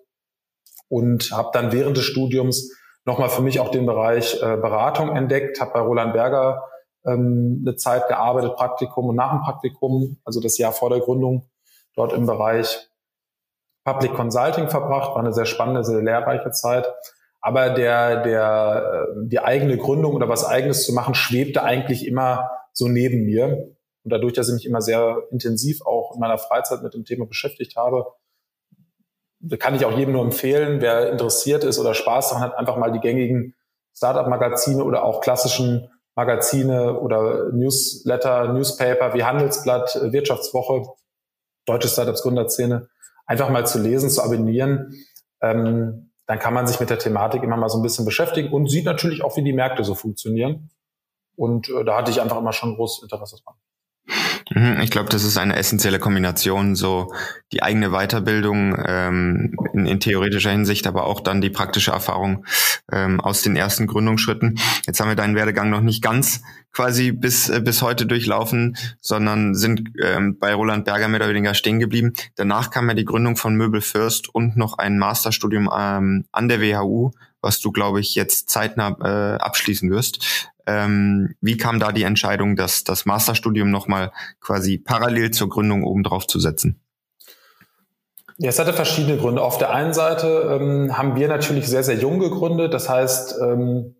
und 0.88 1.32
habe 1.32 1.50
dann 1.52 1.72
während 1.72 1.96
des 1.96 2.04
Studiums 2.04 2.72
nochmal 3.04 3.28
für 3.28 3.42
mich 3.42 3.60
auch 3.60 3.70
den 3.70 3.86
Bereich 3.86 4.36
äh, 4.42 4.56
Beratung 4.56 5.14
entdeckt, 5.16 5.60
habe 5.60 5.72
bei 5.72 5.80
Roland 5.80 6.12
Berger 6.12 6.64
ähm, 7.06 7.64
eine 7.66 7.76
Zeit 7.76 8.08
gearbeitet, 8.08 8.54
Praktikum 8.54 9.06
und 9.06 9.16
nach 9.16 9.30
dem 9.30 9.40
Praktikum, 9.40 10.18
also 10.24 10.40
das 10.40 10.58
Jahr 10.58 10.72
vor 10.72 10.90
der 10.90 11.00
Gründung, 11.00 11.48
dort 11.94 12.12
im 12.12 12.26
Bereich 12.26 12.88
Public 13.84 14.14
Consulting 14.14 14.68
verbracht, 14.68 15.14
war 15.14 15.20
eine 15.20 15.32
sehr 15.32 15.46
spannende, 15.46 15.84
sehr 15.84 16.02
lehrreiche 16.02 16.50
Zeit. 16.50 16.92
Aber 17.40 17.70
der, 17.70 18.22
der, 18.22 19.06
äh, 19.08 19.26
die 19.28 19.40
eigene 19.40 19.78
Gründung 19.78 20.14
oder 20.14 20.28
was 20.28 20.44
eigenes 20.44 20.84
zu 20.84 20.92
machen, 20.92 21.14
schwebte 21.14 21.62
eigentlich 21.62 22.06
immer 22.06 22.50
so 22.72 22.88
neben 22.88 23.24
mir. 23.24 23.74
Und 24.04 24.12
dadurch, 24.12 24.34
dass 24.34 24.48
ich 24.48 24.54
mich 24.54 24.66
immer 24.66 24.82
sehr 24.82 25.22
intensiv 25.30 25.80
auch 25.86 26.14
in 26.14 26.20
meiner 26.20 26.38
Freizeit 26.38 26.82
mit 26.82 26.94
dem 26.94 27.04
Thema 27.04 27.26
beschäftigt 27.26 27.76
habe, 27.76 28.06
kann 29.58 29.74
ich 29.74 29.84
auch 29.84 29.96
jedem 29.96 30.14
nur 30.14 30.24
empfehlen, 30.24 30.80
wer 30.80 31.10
interessiert 31.10 31.64
ist 31.64 31.78
oder 31.78 31.94
Spaß 31.94 32.30
daran 32.30 32.42
hat, 32.42 32.58
einfach 32.58 32.76
mal 32.76 32.90
die 32.90 33.00
gängigen 33.00 33.54
Startup-Magazine 33.96 34.82
oder 34.84 35.04
auch 35.04 35.20
klassischen 35.20 35.90
Magazine 36.14 36.98
oder 36.98 37.52
Newsletter, 37.52 38.52
Newspaper 38.52 39.14
wie 39.14 39.24
Handelsblatt, 39.24 39.98
Wirtschaftswoche, 40.12 40.88
Deutsche 41.64 41.88
Startups 41.88 42.22
Gründerszene 42.22 42.88
einfach 43.26 43.50
mal 43.50 43.66
zu 43.66 43.78
lesen, 43.78 44.10
zu 44.10 44.22
abonnieren, 44.22 44.94
ähm, 45.40 46.10
dann 46.26 46.38
kann 46.38 46.54
man 46.54 46.66
sich 46.66 46.80
mit 46.80 46.90
der 46.90 46.98
Thematik 46.98 47.42
immer 47.42 47.56
mal 47.56 47.68
so 47.68 47.78
ein 47.78 47.82
bisschen 47.82 48.04
beschäftigen 48.04 48.52
und 48.52 48.68
sieht 48.68 48.84
natürlich 48.84 49.22
auch, 49.22 49.36
wie 49.36 49.44
die 49.44 49.52
Märkte 49.52 49.84
so 49.84 49.94
funktionieren. 49.94 50.70
Und 51.36 51.68
äh, 51.68 51.84
da 51.84 51.96
hatte 51.96 52.10
ich 52.10 52.20
einfach 52.20 52.38
immer 52.38 52.52
schon 52.52 52.74
großes 52.74 53.02
Interesse 53.02 53.36
dran. 53.44 53.54
Mhm, 54.50 54.80
ich 54.80 54.90
glaube, 54.90 55.08
das 55.10 55.24
ist 55.24 55.36
eine 55.36 55.56
essentielle 55.56 55.98
Kombination, 55.98 56.74
so 56.74 57.12
die 57.52 57.62
eigene 57.62 57.90
Weiterbildung 57.90 58.76
ähm, 58.86 59.54
in, 59.72 59.86
in 59.86 60.00
theoretischer 60.00 60.50
Hinsicht, 60.50 60.86
aber 60.86 61.04
auch 61.04 61.20
dann 61.20 61.40
die 61.40 61.50
praktische 61.50 61.90
Erfahrung 61.90 62.44
ähm, 62.90 63.20
aus 63.20 63.42
den 63.42 63.56
ersten 63.56 63.86
Gründungsschritten. 63.86 64.58
Jetzt 64.86 65.00
haben 65.00 65.08
wir 65.08 65.16
deinen 65.16 65.34
Werdegang 65.34 65.70
noch 65.70 65.80
nicht 65.80 66.02
ganz 66.02 66.42
quasi 66.72 67.12
bis, 67.12 67.48
äh, 67.48 67.60
bis 67.60 67.82
heute 67.82 68.06
durchlaufen, 68.06 68.76
sondern 69.00 69.54
sind 69.54 69.90
ähm, 70.02 70.38
bei 70.38 70.54
Roland 70.54 70.84
Berger 70.84 71.08
mehr 71.08 71.20
oder 71.20 71.30
weniger 71.30 71.54
stehen 71.54 71.78
geblieben. 71.78 72.12
Danach 72.36 72.70
kam 72.70 72.88
ja 72.88 72.94
die 72.94 73.04
Gründung 73.04 73.36
von 73.36 73.54
Möbel 73.54 73.80
First 73.80 74.34
und 74.34 74.56
noch 74.56 74.78
ein 74.78 74.98
Masterstudium 74.98 75.70
ähm, 75.76 76.24
an 76.32 76.48
der 76.48 76.60
WHU, 76.60 77.10
was 77.40 77.60
du, 77.60 77.72
glaube 77.72 78.00
ich, 78.00 78.14
jetzt 78.14 78.50
zeitnah 78.50 78.96
äh, 79.00 79.38
abschließen 79.38 79.90
wirst. 79.90 80.48
Ähm, 80.66 81.34
wie 81.40 81.56
kam 81.56 81.78
da 81.78 81.92
die 81.92 82.02
Entscheidung, 82.02 82.56
das, 82.56 82.84
das 82.84 83.06
Masterstudium 83.06 83.70
nochmal 83.70 84.12
quasi 84.40 84.78
parallel 84.78 85.30
zur 85.30 85.48
Gründung 85.48 85.84
obendrauf 85.84 86.26
zu 86.26 86.38
setzen? 86.40 86.80
Ja, 88.36 88.50
es 88.50 88.58
hatte 88.58 88.72
verschiedene 88.72 89.16
Gründe. 89.16 89.42
Auf 89.42 89.58
der 89.58 89.70
einen 89.70 89.92
Seite 89.92 90.58
ähm, 90.60 90.96
haben 90.96 91.16
wir 91.16 91.26
natürlich 91.26 91.66
sehr, 91.66 91.82
sehr 91.82 91.96
jung 91.96 92.20
gegründet. 92.20 92.72
Das 92.72 92.88
heißt, 92.88 93.36
ähm, 93.42 93.96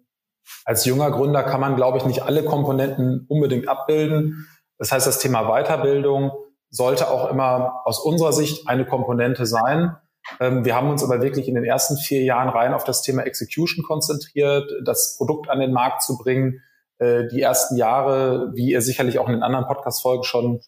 als 0.65 0.85
junger 0.85 1.11
Gründer 1.11 1.43
kann 1.43 1.61
man, 1.61 1.75
glaube 1.75 1.99
ich, 1.99 2.05
nicht 2.05 2.23
alle 2.23 2.45
Komponenten 2.45 3.27
unbedingt 3.29 3.69
abbilden. 3.69 4.47
Das 4.79 4.93
heißt, 4.93 5.07
das 5.07 5.19
Thema 5.19 5.45
Weiterbildung 5.49 6.33
sollte 6.71 7.11
auch 7.11 7.31
immer 7.31 7.81
aus 7.85 7.99
unserer 7.99 8.33
Sicht 8.33 8.69
eine 8.69 8.87
Komponente 8.87 9.47
sein. 9.47 9.97
Ähm, 10.41 10.65
wir 10.65 10.75
haben 10.75 10.91
uns 10.91 11.03
aber 11.03 11.23
wirklich 11.23 11.49
in 11.49 11.55
den 11.55 11.65
ersten 11.65 11.97
vier 11.97 12.23
Jahren 12.23 12.49
rein 12.49 12.75
auf 12.75 12.85
das 12.85 13.03
Thema 13.03 13.23
Execution 13.23 13.85
konzentriert, 13.85 14.71
das 14.85 15.17
Produkt 15.17 15.49
an 15.51 15.61
den 15.61 15.73
Markt 15.73 16.03
zu 16.03 16.19
bringen. 16.19 16.63
Äh, 16.99 17.29
die 17.29 17.41
ersten 17.41 17.77
Jahre, 17.77 18.53
wie 18.55 18.71
ihr 18.73 18.83
sicherlich 18.83 19.19
auch 19.19 19.27
in 19.27 19.35
den 19.35 19.43
anderen 19.43 19.67
Podcast-Folgen 19.67 20.25
schon 20.25 20.61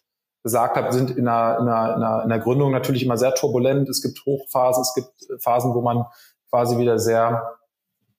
gesagt 0.43 0.75
habt, 0.75 0.93
sind 0.93 1.11
in 1.11 1.27
einer, 1.27 1.59
in, 1.59 1.67
einer, 1.67 1.95
in, 1.95 2.03
einer, 2.03 2.23
in 2.23 2.29
der 2.29 2.39
Gründung 2.39 2.71
natürlich 2.71 3.03
immer 3.03 3.17
sehr 3.17 3.33
turbulent. 3.33 3.89
Es 3.89 4.01
gibt 4.01 4.25
Hochphasen, 4.25 4.81
es 4.81 4.93
gibt 4.95 5.41
Phasen, 5.43 5.73
wo 5.73 5.81
man 5.81 6.05
quasi 6.49 6.77
wieder 6.77 6.97
sehr 6.99 7.57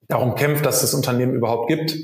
darum 0.08 0.34
kämpft, 0.34 0.64
dass 0.64 0.76
es 0.76 0.82
das 0.82 0.94
Unternehmen 0.94 1.34
überhaupt 1.34 1.68
gibt. 1.68 1.96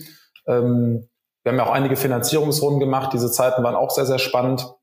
Ähm, 0.47 1.09
wir 1.43 1.53
haben 1.53 1.59
ja 1.59 1.67
auch 1.67 1.73
einige 1.73 1.97
Finanzierungsrunden 1.97 2.81
gemacht. 2.81 3.13
Diese 3.13 3.31
Zeiten 3.31 3.63
waren 3.63 3.77
auch 3.77 3.91
sehr, 3.91 4.07
sehr 4.07 4.19
spannend. 4.19 4.75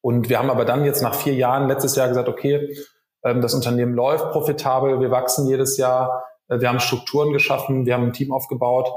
Und 0.00 0.28
wir 0.28 0.38
haben 0.38 0.50
aber 0.50 0.64
dann 0.64 0.84
jetzt 0.84 1.02
nach 1.02 1.14
vier 1.14 1.34
Jahren 1.34 1.68
letztes 1.68 1.96
Jahr 1.96 2.08
gesagt, 2.08 2.28
okay, 2.28 2.76
das 3.24 3.54
Unternehmen 3.54 3.94
läuft 3.94 4.32
profitabel, 4.32 5.00
wir 5.00 5.10
wachsen 5.10 5.48
jedes 5.48 5.78
Jahr, 5.78 6.24
äh, 6.48 6.60
wir 6.60 6.68
haben 6.68 6.80
Strukturen 6.80 7.32
geschaffen, 7.32 7.86
wir 7.86 7.94
haben 7.94 8.04
ein 8.04 8.12
Team 8.12 8.32
aufgebaut. 8.32 8.90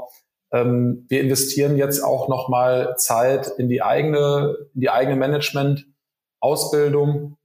Ähm, 0.52 1.06
wir 1.08 1.20
investieren 1.20 1.76
jetzt 1.76 2.02
auch 2.02 2.28
nochmal 2.28 2.94
Zeit 2.96 3.48
in 3.58 3.68
die 3.68 3.82
eigene, 3.82 4.56
in 4.74 4.80
die 4.80 4.90
eigene 4.90 5.16
Management-Ausbildung, 5.16 7.36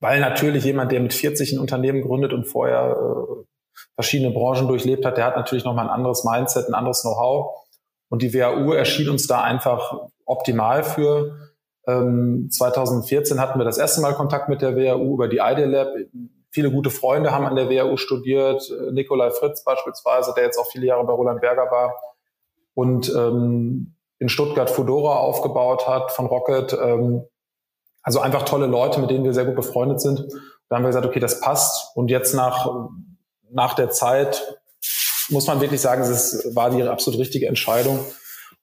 weil 0.00 0.20
natürlich 0.20 0.64
jemand, 0.64 0.92
der 0.92 1.00
mit 1.00 1.12
40 1.12 1.52
ein 1.52 1.58
Unternehmen 1.58 2.02
gründet 2.02 2.32
und 2.32 2.44
vorher 2.44 2.96
äh, 2.96 3.44
verschiedene 3.94 4.32
Branchen 4.32 4.68
durchlebt 4.68 5.04
hat, 5.04 5.16
der 5.16 5.26
hat 5.26 5.36
natürlich 5.36 5.64
nochmal 5.64 5.86
ein 5.86 5.90
anderes 5.90 6.24
Mindset, 6.24 6.68
ein 6.68 6.74
anderes 6.74 7.02
Know-how. 7.02 7.66
Und 8.08 8.22
die 8.22 8.32
WAU 8.34 8.72
erschien 8.72 9.08
uns 9.08 9.26
da 9.26 9.42
einfach 9.42 10.08
optimal 10.24 10.82
für. 10.82 11.49
Ähm, 11.86 12.48
2014 12.50 13.40
hatten 13.40 13.58
wir 13.58 13.64
das 13.64 13.78
erste 13.78 14.00
Mal 14.00 14.14
Kontakt 14.14 14.48
mit 14.48 14.62
der 14.62 14.76
WAU 14.76 15.14
über 15.14 15.28
die 15.28 15.38
Idea 15.38 15.66
Lab. 15.66 15.88
Viele 16.50 16.70
gute 16.70 16.90
Freunde 16.90 17.32
haben 17.32 17.46
an 17.46 17.56
der 17.56 17.70
WAU 17.70 17.96
studiert. 17.96 18.70
Nikolai 18.90 19.30
Fritz 19.30 19.64
beispielsweise, 19.64 20.32
der 20.34 20.44
jetzt 20.44 20.58
auch 20.58 20.66
viele 20.70 20.86
Jahre 20.86 21.04
bei 21.04 21.12
Roland 21.12 21.40
Berger 21.40 21.70
war 21.70 21.94
und 22.74 23.12
ähm, 23.14 23.94
in 24.18 24.28
Stuttgart 24.28 24.70
Fedora 24.70 25.16
aufgebaut 25.16 25.86
hat 25.88 26.12
von 26.12 26.26
Rocket. 26.26 26.72
Ähm, 26.72 27.24
also 28.02 28.20
einfach 28.20 28.44
tolle 28.44 28.66
Leute, 28.66 29.00
mit 29.00 29.10
denen 29.10 29.24
wir 29.24 29.34
sehr 29.34 29.44
gut 29.44 29.56
befreundet 29.56 30.00
sind. 30.00 30.26
Da 30.68 30.76
haben 30.76 30.82
wir 30.82 30.88
gesagt, 30.88 31.06
okay, 31.06 31.20
das 31.20 31.40
passt. 31.40 31.94
Und 31.96 32.10
jetzt 32.10 32.34
nach, 32.34 32.88
nach 33.50 33.74
der 33.74 33.90
Zeit 33.90 34.60
muss 35.28 35.46
man 35.46 35.60
wirklich 35.60 35.80
sagen, 35.80 36.02
es 36.02 36.54
war 36.54 36.70
die 36.70 36.82
absolut 36.82 37.20
richtige 37.20 37.46
Entscheidung 37.46 38.00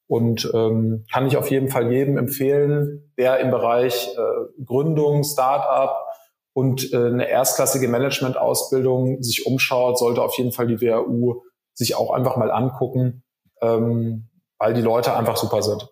und 0.08 0.50
ähm, 0.54 1.06
kann 1.12 1.28
ich 1.28 1.38
auf 1.38 1.52
jeden 1.52 1.70
Fall 1.70 1.92
jedem 1.92 2.18
empfehlen, 2.18 3.12
der 3.18 3.40
im 3.40 3.52
Bereich 3.52 4.10
äh, 4.18 4.64
Gründung, 4.64 5.24
Startup 5.24 6.06
und 6.54 6.92
äh, 6.94 6.98
eine 6.98 7.30
erstklassige 7.30 7.88
Management-Ausbildung 7.88 9.22
sich 9.22 9.46
umschaut, 9.46 10.00
sollte 10.00 10.22
auf 10.22 10.38
jeden 10.38 10.52
Fall 10.52 10.68
die 10.68 10.82
WHU 10.82 11.42
sich 11.74 11.96
auch 11.96 12.12
einfach 12.12 12.38
mal 12.38 12.52
angucken, 12.52 13.24
ähm, 13.62 14.30
weil 14.58 14.74
die 14.74 14.82
Leute 14.82 15.16
einfach 15.16 15.38
super 15.38 15.62
sind. 15.62 15.88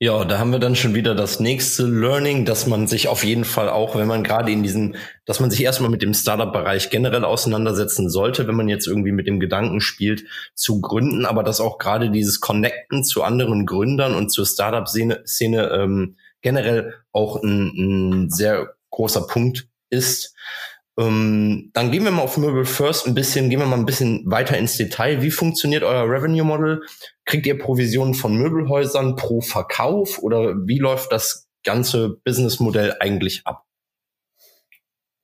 Ja, 0.00 0.24
da 0.24 0.38
haben 0.38 0.52
wir 0.52 0.60
dann 0.60 0.76
schon 0.76 0.94
wieder 0.94 1.16
das 1.16 1.40
nächste 1.40 1.84
Learning, 1.84 2.44
dass 2.44 2.68
man 2.68 2.86
sich 2.86 3.08
auf 3.08 3.24
jeden 3.24 3.44
Fall 3.44 3.68
auch, 3.68 3.96
wenn 3.96 4.06
man 4.06 4.22
gerade 4.22 4.52
in 4.52 4.62
diesem, 4.62 4.94
dass 5.24 5.40
man 5.40 5.50
sich 5.50 5.60
erstmal 5.60 5.90
mit 5.90 6.02
dem 6.02 6.14
Startup-Bereich 6.14 6.90
generell 6.90 7.24
auseinandersetzen 7.24 8.08
sollte, 8.08 8.46
wenn 8.46 8.54
man 8.54 8.68
jetzt 8.68 8.86
irgendwie 8.86 9.10
mit 9.10 9.26
dem 9.26 9.40
Gedanken 9.40 9.80
spielt, 9.80 10.22
zu 10.54 10.80
gründen, 10.80 11.26
aber 11.26 11.42
dass 11.42 11.60
auch 11.60 11.78
gerade 11.78 12.10
dieses 12.10 12.38
Connecten 12.40 13.02
zu 13.02 13.24
anderen 13.24 13.66
Gründern 13.66 14.14
und 14.14 14.30
zur 14.30 14.46
Startup-Szene 14.46 15.24
Szene, 15.26 15.68
ähm, 15.72 16.14
generell 16.42 16.94
auch 17.10 17.42
ein, 17.42 17.72
ein 18.24 18.30
sehr 18.30 18.76
großer 18.90 19.26
Punkt 19.26 19.66
ist. 19.90 20.32
Ähm, 20.98 21.70
dann 21.74 21.92
gehen 21.92 22.02
wir 22.02 22.10
mal 22.10 22.22
auf 22.22 22.36
Möbel 22.38 22.64
First 22.64 23.06
ein 23.06 23.14
bisschen, 23.14 23.50
gehen 23.50 23.60
wir 23.60 23.66
mal 23.66 23.78
ein 23.78 23.86
bisschen 23.86 24.22
weiter 24.26 24.58
ins 24.58 24.76
Detail. 24.76 25.22
Wie 25.22 25.30
funktioniert 25.30 25.84
euer 25.84 26.10
Revenue 26.10 26.44
Model? 26.44 26.82
Kriegt 27.24 27.46
ihr 27.46 27.56
Provisionen 27.56 28.14
von 28.14 28.36
Möbelhäusern 28.36 29.14
pro 29.14 29.40
Verkauf 29.40 30.18
oder 30.18 30.54
wie 30.66 30.78
läuft 30.78 31.12
das 31.12 31.46
ganze 31.64 32.16
Businessmodell 32.24 32.96
eigentlich 32.98 33.42
ab? 33.46 33.64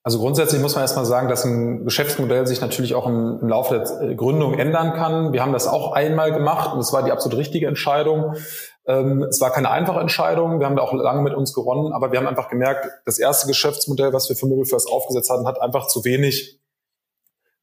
Also 0.05 0.19
grundsätzlich 0.19 0.61
muss 0.61 0.75
man 0.75 0.83
erstmal 0.83 1.07
sagen, 1.07 1.29
dass 1.29 1.45
ein 1.45 1.85
Geschäftsmodell 1.85 2.47
sich 2.47 2.61
natürlich 2.61 2.95
auch 2.95 3.07
im, 3.07 3.39
im 3.41 3.49
Laufe 3.49 3.83
der 4.01 4.15
Gründung 4.15 4.59
ändern 4.59 4.93
kann. 4.93 5.33
Wir 5.33 5.43
haben 5.43 5.55
das 5.55 5.67
auch 5.67 5.93
einmal 5.93 6.31
gemacht 6.31 6.75
und 6.75 6.79
es 6.79 6.93
war 6.93 7.03
die 7.03 7.11
absolut 7.11 7.39
richtige 7.39 7.67
Entscheidung. 7.67 8.37
Ähm, 8.87 9.23
es 9.23 9.41
war 9.41 9.51
keine 9.51 9.71
einfache 9.71 10.01
Entscheidung. 10.01 10.61
Wir 10.61 10.67
haben 10.67 10.77
da 10.77 10.83
auch 10.83 10.93
lange 10.93 11.23
mit 11.23 11.35
uns 11.35 11.53
gewonnen, 11.53 11.93
aber 11.93 12.13
wir 12.13 12.19
haben 12.19 12.27
einfach 12.27 12.49
gemerkt, 12.49 12.89
das 13.07 13.19
erste 13.19 13.47
Geschäftsmodell, 13.47 14.13
was 14.13 14.29
wir 14.29 14.37
für 14.37 14.47
Möbelfirst 14.47 14.89
aufgesetzt 14.89 15.31
hatten, 15.31 15.47
hat 15.47 15.61
einfach 15.61 15.87
zu 15.87 16.05
wenig, 16.05 16.61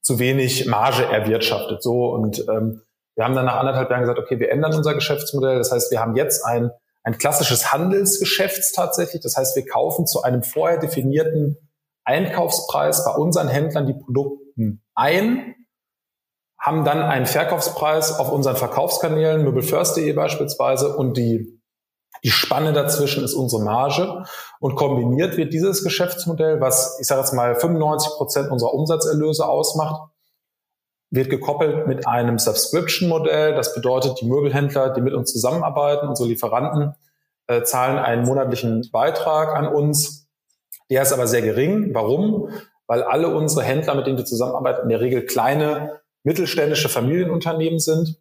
zu 0.01 0.19
wenig 0.19 0.65
Marge 0.65 1.05
erwirtschaftet. 1.05 1.83
So 1.83 2.11
und 2.11 2.39
ähm, 2.49 2.81
wir 3.15 3.25
haben 3.25 3.35
dann 3.35 3.45
nach 3.45 3.57
anderthalb 3.57 3.89
Jahren 3.89 4.01
gesagt, 4.01 4.19
okay, 4.19 4.39
wir 4.39 4.51
ändern 4.51 4.73
unser 4.73 4.95
Geschäftsmodell. 4.95 5.57
Das 5.57 5.71
heißt, 5.71 5.91
wir 5.91 5.99
haben 5.99 6.15
jetzt 6.15 6.45
ein 6.45 6.71
ein 7.03 7.17
klassisches 7.17 7.71
Handelsgeschäft 7.71 8.75
tatsächlich. 8.75 9.21
Das 9.21 9.35
heißt, 9.37 9.55
wir 9.55 9.65
kaufen 9.65 10.05
zu 10.05 10.21
einem 10.21 10.43
vorher 10.43 10.79
definierten 10.79 11.57
Einkaufspreis 12.03 13.05
bei 13.05 13.11
unseren 13.11 13.47
Händlern 13.47 13.87
die 13.87 13.93
Produkten 13.93 14.83
ein, 14.95 15.55
haben 16.61 16.85
dann 16.85 17.01
einen 17.01 17.25
Verkaufspreis 17.25 18.19
auf 18.19 18.31
unseren 18.31 18.55
Verkaufskanälen, 18.55 19.43
möbelfirst.de 19.43 20.13
beispielsweise, 20.13 20.95
und 20.95 21.17
die, 21.17 21.59
die 22.23 22.29
Spanne 22.29 22.71
dazwischen 22.71 23.23
ist 23.23 23.33
unsere 23.33 23.63
Marge. 23.63 24.23
Und 24.59 24.75
kombiniert 24.75 25.37
wird 25.37 25.53
dieses 25.53 25.83
Geschäftsmodell, 25.83 26.61
was 26.61 26.99
ich 27.01 27.07
sage 27.07 27.21
jetzt 27.21 27.33
mal 27.33 27.55
95 27.55 28.13
Prozent 28.13 28.51
unserer 28.51 28.75
Umsatzerlöse 28.75 29.47
ausmacht, 29.47 30.11
wird 31.09 31.31
gekoppelt 31.31 31.87
mit 31.87 32.07
einem 32.07 32.37
Subscription-Modell. 32.37 33.55
Das 33.55 33.73
bedeutet, 33.73 34.21
die 34.21 34.27
Möbelhändler, 34.27 34.91
die 34.93 35.01
mit 35.01 35.15
uns 35.15 35.33
zusammenarbeiten, 35.33 36.07
unsere 36.07 36.29
Lieferanten, 36.29 36.93
äh, 37.47 37.63
zahlen 37.63 37.97
einen 37.97 38.23
monatlichen 38.23 38.87
Beitrag 38.91 39.55
an 39.55 39.67
uns, 39.67 40.29
der 40.91 41.01
ist 41.01 41.11
aber 41.11 41.25
sehr 41.25 41.41
gering. 41.41 41.93
Warum? 41.93 42.49
Weil 42.85 43.01
alle 43.01 43.33
unsere 43.33 43.63
Händler, 43.63 43.95
mit 43.95 44.05
denen 44.05 44.17
wir 44.17 44.25
zusammenarbeiten, 44.25 44.83
in 44.83 44.89
der 44.89 45.01
Regel 45.01 45.25
kleine 45.25 46.00
mittelständische 46.23 46.89
Familienunternehmen 46.89 47.79
sind. 47.79 48.17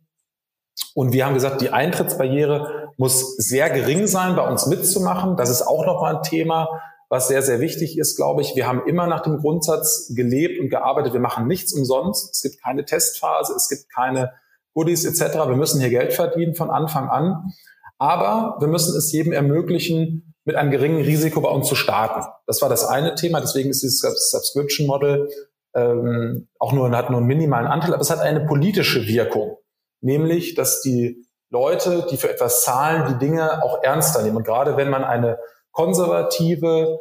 Und 0.94 1.12
wir 1.12 1.26
haben 1.26 1.34
gesagt, 1.34 1.60
die 1.60 1.70
Eintrittsbarriere 1.70 2.92
muss 2.96 3.36
sehr 3.36 3.70
gering 3.70 4.06
sein, 4.06 4.36
bei 4.36 4.48
uns 4.48 4.66
mitzumachen. 4.66 5.36
Das 5.36 5.50
ist 5.50 5.62
auch 5.62 5.86
nochmal 5.86 6.16
ein 6.16 6.22
Thema, 6.22 6.68
was 7.08 7.28
sehr, 7.28 7.42
sehr 7.42 7.60
wichtig 7.60 7.98
ist, 7.98 8.16
glaube 8.16 8.40
ich. 8.42 8.54
Wir 8.56 8.66
haben 8.66 8.86
immer 8.86 9.06
nach 9.06 9.20
dem 9.20 9.38
Grundsatz 9.38 10.12
gelebt 10.14 10.60
und 10.60 10.68
gearbeitet. 10.70 11.12
Wir 11.12 11.20
machen 11.20 11.46
nichts 11.46 11.72
umsonst. 11.72 12.34
Es 12.34 12.42
gibt 12.42 12.62
keine 12.62 12.84
Testphase, 12.84 13.52
es 13.54 13.68
gibt 13.68 13.90
keine 13.92 14.32
Goodies 14.74 15.04
etc. 15.04 15.34
Wir 15.48 15.56
müssen 15.56 15.80
hier 15.80 15.90
Geld 15.90 16.12
verdienen 16.12 16.54
von 16.54 16.70
Anfang 16.70 17.08
an. 17.08 17.52
Aber 17.98 18.56
wir 18.60 18.68
müssen 18.68 18.96
es 18.96 19.12
jedem 19.12 19.32
ermöglichen, 19.32 20.34
mit 20.44 20.56
einem 20.56 20.70
geringen 20.70 21.02
Risiko 21.02 21.40
bei 21.40 21.50
uns 21.50 21.68
zu 21.68 21.74
starten. 21.74 22.26
Das 22.46 22.62
war 22.62 22.68
das 22.68 22.84
eine 22.84 23.14
Thema. 23.14 23.40
Deswegen 23.40 23.70
ist 23.70 23.82
dieses 23.82 24.00
Subscription 24.30 24.86
Model 24.86 25.28
ähm, 25.74 26.48
auch 26.58 26.72
nur 26.72 26.90
hat 26.90 27.10
nur 27.10 27.18
einen 27.18 27.26
minimalen 27.26 27.66
Anteil, 27.66 27.92
aber 27.92 28.02
es 28.02 28.10
hat 28.10 28.20
eine 28.20 28.46
politische 28.46 29.06
Wirkung, 29.06 29.56
nämlich 30.00 30.54
dass 30.54 30.80
die 30.80 31.24
Leute, 31.50 32.06
die 32.10 32.16
für 32.16 32.30
etwas 32.30 32.62
zahlen, 32.62 33.06
die 33.08 33.26
Dinge 33.26 33.62
auch 33.62 33.82
ernster 33.82 34.22
nehmen. 34.22 34.38
Und 34.38 34.44
gerade 34.44 34.76
wenn 34.76 34.88
man 34.88 35.04
eine 35.04 35.38
konservative, 35.72 37.00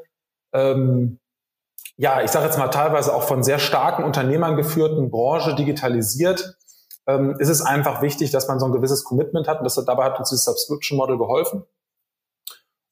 ähm, 0.53 1.19
ja, 1.97 2.21
ich 2.23 2.31
sage 2.31 2.45
jetzt 2.45 2.57
mal 2.57 2.69
teilweise 2.69 3.13
auch 3.13 3.23
von 3.23 3.43
sehr 3.43 3.59
starken 3.59 4.03
Unternehmern 4.03 4.55
geführten 4.55 5.11
Branche 5.11 5.55
digitalisiert, 5.55 6.55
ähm, 7.07 7.35
ist 7.39 7.49
es 7.49 7.61
einfach 7.61 8.01
wichtig, 8.01 8.31
dass 8.31 8.47
man 8.47 8.59
so 8.59 8.65
ein 8.65 8.71
gewisses 8.71 9.03
Commitment 9.03 9.47
hat. 9.47 9.59
Und 9.59 9.65
das, 9.65 9.75
dabei 9.85 10.05
hat 10.05 10.19
uns 10.19 10.29
dieses 10.29 10.45
Subscription 10.45 10.97
Model 10.97 11.17
geholfen 11.17 11.63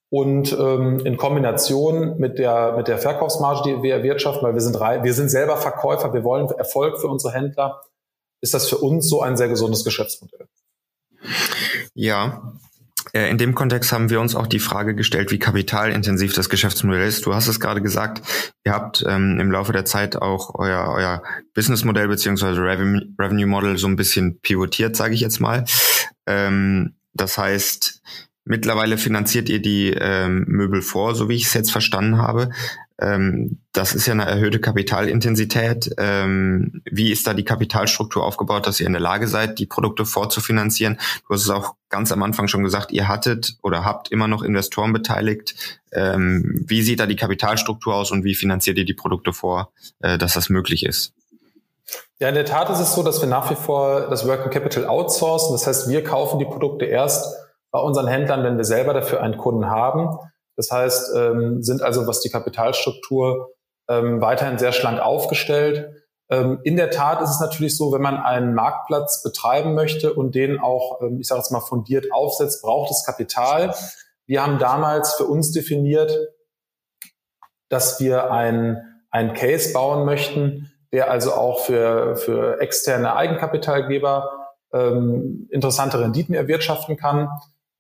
und 0.10 0.54
ähm, 0.54 1.00
in 1.00 1.18
Kombination 1.18 2.18
mit 2.18 2.40
der 2.40 2.76
mit 2.78 2.88
der 2.88 2.98
Verkaufsmarge, 2.98 3.62
die 3.66 3.84
wir 3.84 3.96
erwirtschaften, 3.96 4.44
weil 4.44 4.54
wir 4.54 4.62
sind 4.62 4.80
wir 4.80 5.14
sind 5.14 5.30
selber 5.30 5.58
Verkäufer, 5.58 6.14
wir 6.14 6.24
wollen 6.24 6.50
Erfolg 6.50 7.00
für 7.00 7.08
unsere 7.08 7.34
Händler, 7.34 7.82
ist 8.42 8.54
das 8.54 8.70
für 8.70 8.78
uns 8.78 9.10
so 9.10 9.22
ein 9.22 9.36
sehr 9.36 9.50
gesundes 9.50 9.84
Geschäftsmodell. 9.84 10.48
Ja, 11.94 12.54
äh, 13.14 13.30
in 13.30 13.38
dem 13.38 13.56
Kontext 13.56 13.92
haben 13.92 14.10
wir 14.10 14.22
uns 14.22 14.36
auch 14.36 14.48
die 14.48 14.60
Frage 14.60 14.96
gestellt, 14.96 15.32
wie 15.32 15.40
kapitalintensiv 15.40 16.34
das 16.34 16.50
Geschäftsmodell 16.50 17.08
ist. 17.08 17.26
Du 17.26 17.34
hast 17.34 17.48
es 17.48 17.60
gerade 17.60 17.82
gesagt, 17.82 18.22
ihr 18.64 18.74
habt 18.74 19.04
ähm, 19.08 19.40
im 19.40 19.52
Laufe 19.52 19.74
der 19.74 19.86
Zeit 19.86 20.16
auch 20.16 20.56
euer, 20.56 20.94
euer 20.96 21.24
Businessmodell 21.54 22.08
beziehungsweise 22.08 22.62
Revenue 22.62 23.48
Model 23.48 23.78
so 23.78 23.88
ein 23.88 23.96
bisschen 23.96 24.40
pivotiert, 24.40 24.96
sage 24.96 25.16
ich 25.16 25.22
jetzt 25.22 25.40
mal. 25.40 25.66
Ähm, 26.26 26.96
das 27.14 27.38
heißt, 27.38 28.02
Mittlerweile 28.48 28.98
finanziert 28.98 29.50
ihr 29.50 29.62
die 29.62 29.92
ähm, 29.92 30.46
Möbel 30.48 30.82
vor, 30.82 31.16
so 31.16 31.28
wie 31.28 31.36
ich 31.36 31.46
es 31.46 31.54
jetzt 31.54 31.72
verstanden 31.72 32.18
habe. 32.18 32.50
Ähm, 33.00 33.60
das 33.74 33.94
ist 33.94 34.08
ja 34.08 34.14
eine 34.14 34.26
erhöhte 34.26 34.60
Kapitalintensität. 34.60 35.94
Ähm, 35.98 36.82
wie 36.86 37.12
ist 37.12 37.28
da 37.28 37.34
die 37.34 37.44
Kapitalstruktur 37.44 38.24
aufgebaut, 38.24 38.66
dass 38.66 38.80
ihr 38.80 38.88
in 38.88 38.94
der 38.94 39.02
Lage 39.02 39.28
seid, 39.28 39.60
die 39.60 39.66
Produkte 39.66 40.06
vorzufinanzieren? 40.06 40.98
Du 41.28 41.34
hast 41.34 41.44
es 41.44 41.50
auch 41.50 41.76
ganz 41.90 42.12
am 42.12 42.24
Anfang 42.24 42.48
schon 42.48 42.64
gesagt, 42.64 42.92
ihr 42.92 43.08
hattet 43.08 43.58
oder 43.62 43.84
habt 43.84 44.12
immer 44.12 44.28
noch 44.28 44.42
Investoren 44.42 44.94
beteiligt. 44.94 45.80
Ähm, 45.92 46.64
wie 46.66 46.82
sieht 46.82 47.00
da 47.00 47.06
die 47.06 47.16
Kapitalstruktur 47.18 47.96
aus 47.96 48.12
und 48.12 48.24
wie 48.24 48.36
finanziert 48.36 48.78
ihr 48.78 48.86
die 48.86 48.94
Produkte 48.94 49.34
vor, 49.34 49.72
äh, 50.00 50.18
dass 50.18 50.34
das 50.34 50.50
möglich 50.50 50.86
ist? 50.86 51.14
Ja, 52.20 52.30
in 52.30 52.36
der 52.36 52.46
Tat 52.46 52.70
ist 52.70 52.80
es 52.80 52.96
so, 52.96 53.04
dass 53.04 53.22
wir 53.22 53.30
nach 53.30 53.52
wie 53.52 53.56
vor 53.56 54.10
das 54.10 54.26
Working 54.28 54.52
Capital 54.52 54.86
outsourcen. 54.86 55.54
Das 55.54 55.68
heißt, 55.68 55.90
wir 55.90 56.04
kaufen 56.04 56.40
die 56.40 56.46
Produkte 56.46 56.86
erst 56.86 57.36
bei 57.72 57.80
unseren 57.80 58.08
Händlern, 58.08 58.44
wenn 58.44 58.58
wir 58.58 58.64
selber 58.64 58.94
dafür 58.94 59.22
einen 59.22 59.38
Kunden 59.38 59.70
haben. 59.70 60.18
Das 60.56 60.72
heißt, 60.72 61.16
ähm, 61.16 61.62
sind 61.64 61.82
also, 61.82 62.08
was 62.08 62.22
die 62.22 62.30
Kapitalstruktur 62.30 63.52
ähm, 63.90 64.22
weiterhin 64.22 64.58
sehr 64.58 64.72
schlank 64.72 65.00
aufgestellt. 65.00 65.92
Ähm, 66.30 66.60
in 66.64 66.76
der 66.76 66.90
Tat 66.90 67.22
ist 67.22 67.30
es 67.30 67.40
natürlich 67.40 67.78
so, 67.78 67.94
wenn 67.94 68.02
man 68.02 68.18
einen 68.18 68.54
Marktplatz 68.54 69.24
betreiben 69.24 69.76
möchte 69.76 70.14
und 70.14 70.36
den 70.36 70.60
auch, 70.60 71.02
ähm, 71.02 71.20
ich 71.20 71.28
sage 71.28 71.40
jetzt 71.40 71.52
mal, 71.52 71.62
fundiert 71.62 72.12
aufsetzt, 72.12 72.62
braucht 72.64 72.92
es 72.92 73.06
Kapital. 73.06 73.74
Wir 74.26 74.44
haben 74.44 74.60
damals 74.60 75.14
für 75.14 75.26
uns 75.26 75.52
definiert, 75.52 76.18
dass 77.70 78.00
wir 78.00 78.32
einen, 78.32 78.78
einen 79.10 79.34
Case 79.34 79.72
bauen 79.74 80.06
möchten, 80.06 80.72
der 80.92 81.12
also 81.12 81.34
auch 81.34 81.60
für, 81.62 82.16
für 82.18 82.60
externe 82.60 83.16
Eigenkapitalgeber 83.16 84.32
ähm, 84.74 85.48
interessante 85.52 86.00
Renditen 86.00 86.34
erwirtschaften 86.34 86.98
kann 86.98 87.30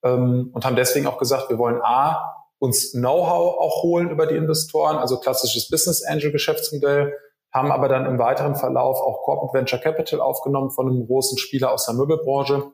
ähm, 0.08 0.52
und 0.54 0.66
haben 0.66 0.76
deswegen 0.76 1.08
auch 1.08 1.18
gesagt, 1.18 1.50
wir 1.50 1.58
wollen 1.58 1.82
A, 1.82 2.36
uns 2.60 2.92
Know-how 2.92 3.60
auch 3.60 3.84
holen 3.84 4.10
über 4.10 4.26
die 4.26 4.36
Investoren, 4.36 4.98
also 4.98 5.20
klassisches 5.20 5.70
Business 5.70 6.04
Angel 6.04 6.32
Geschäftsmodell, 6.32 7.14
haben 7.54 7.72
aber 7.72 7.88
dann 7.88 8.06
im 8.06 8.20
weiteren 8.20 8.56
Verlauf 8.56 9.00
auch 9.00 9.24
Corporate 9.24 9.58
Venture 9.58 9.80
Capital 9.80 10.20
aufgenommen 10.20 10.72
von 10.72 10.88
einem 10.88 11.06
großen 11.06 11.38
Spieler 11.38 11.72
aus 11.72 11.86
der 11.86 11.96
Möbelbranche 11.96 12.72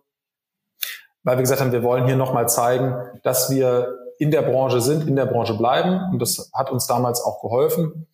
weil 1.23 1.37
wir 1.37 1.41
gesagt 1.41 1.61
haben, 1.61 1.71
wir 1.71 1.83
wollen 1.83 2.05
hier 2.05 2.15
nochmal 2.15 2.47
zeigen, 2.49 2.95
dass 3.23 3.49
wir 3.49 3.97
in 4.19 4.31
der 4.31 4.41
Branche 4.41 4.81
sind, 4.81 5.07
in 5.07 5.15
der 5.15 5.25
Branche 5.25 5.57
bleiben. 5.57 6.01
Und 6.11 6.19
das 6.19 6.51
hat 6.53 6.69
uns 6.69 6.85
damals 6.85 7.21
auch 7.21 7.41
geholfen. 7.41 8.07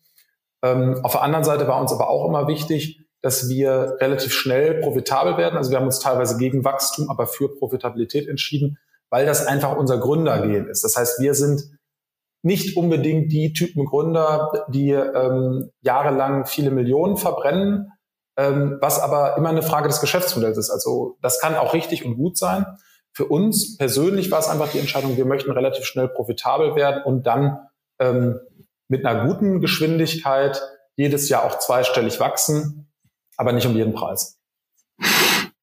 Ähm, 0.62 1.00
auf 1.02 1.12
der 1.12 1.22
anderen 1.22 1.44
Seite 1.44 1.66
war 1.66 1.80
uns 1.80 1.92
aber 1.92 2.08
auch 2.08 2.26
immer 2.26 2.46
wichtig, 2.46 3.04
dass 3.20 3.48
wir 3.48 3.96
relativ 4.00 4.32
schnell 4.32 4.80
profitabel 4.80 5.36
werden. 5.36 5.56
Also 5.56 5.70
wir 5.70 5.78
haben 5.78 5.86
uns 5.86 5.98
teilweise 5.98 6.38
gegen 6.38 6.64
Wachstum, 6.64 7.10
aber 7.10 7.26
für 7.26 7.54
Profitabilität 7.54 8.28
entschieden, 8.28 8.78
weil 9.10 9.26
das 9.26 9.46
einfach 9.46 9.76
unser 9.76 9.98
Gründergehen 9.98 10.68
ist. 10.68 10.82
Das 10.84 10.96
heißt, 10.96 11.20
wir 11.20 11.34
sind 11.34 11.78
nicht 12.42 12.76
unbedingt 12.76 13.30
die 13.32 13.52
Typen 13.52 13.84
Gründer, 13.84 14.66
die 14.68 14.92
ähm, 14.92 15.70
jahrelang 15.82 16.46
viele 16.46 16.70
Millionen 16.70 17.16
verbrennen, 17.16 17.92
ähm, 18.38 18.78
was 18.80 18.98
aber 18.98 19.36
immer 19.36 19.50
eine 19.50 19.62
Frage 19.62 19.88
des 19.88 20.00
Geschäftsmodells 20.00 20.56
ist. 20.56 20.70
Also 20.70 21.18
das 21.20 21.40
kann 21.40 21.54
auch 21.54 21.74
richtig 21.74 22.04
und 22.04 22.16
gut 22.16 22.38
sein. 22.38 22.64
Für 23.12 23.26
uns 23.26 23.76
persönlich 23.76 24.30
war 24.30 24.38
es 24.38 24.48
einfach 24.48 24.70
die 24.70 24.78
Entscheidung, 24.78 25.16
wir 25.16 25.26
möchten 25.26 25.50
relativ 25.50 25.84
schnell 25.84 26.08
profitabel 26.08 26.76
werden 26.76 27.02
und 27.02 27.26
dann 27.26 27.58
ähm, 27.98 28.38
mit 28.88 29.04
einer 29.04 29.26
guten 29.26 29.60
Geschwindigkeit 29.60 30.62
jedes 30.96 31.28
Jahr 31.28 31.44
auch 31.44 31.58
zweistellig 31.58 32.20
wachsen, 32.20 32.90
aber 33.36 33.52
nicht 33.52 33.66
um 33.66 33.76
jeden 33.76 33.92
Preis. 33.92 34.38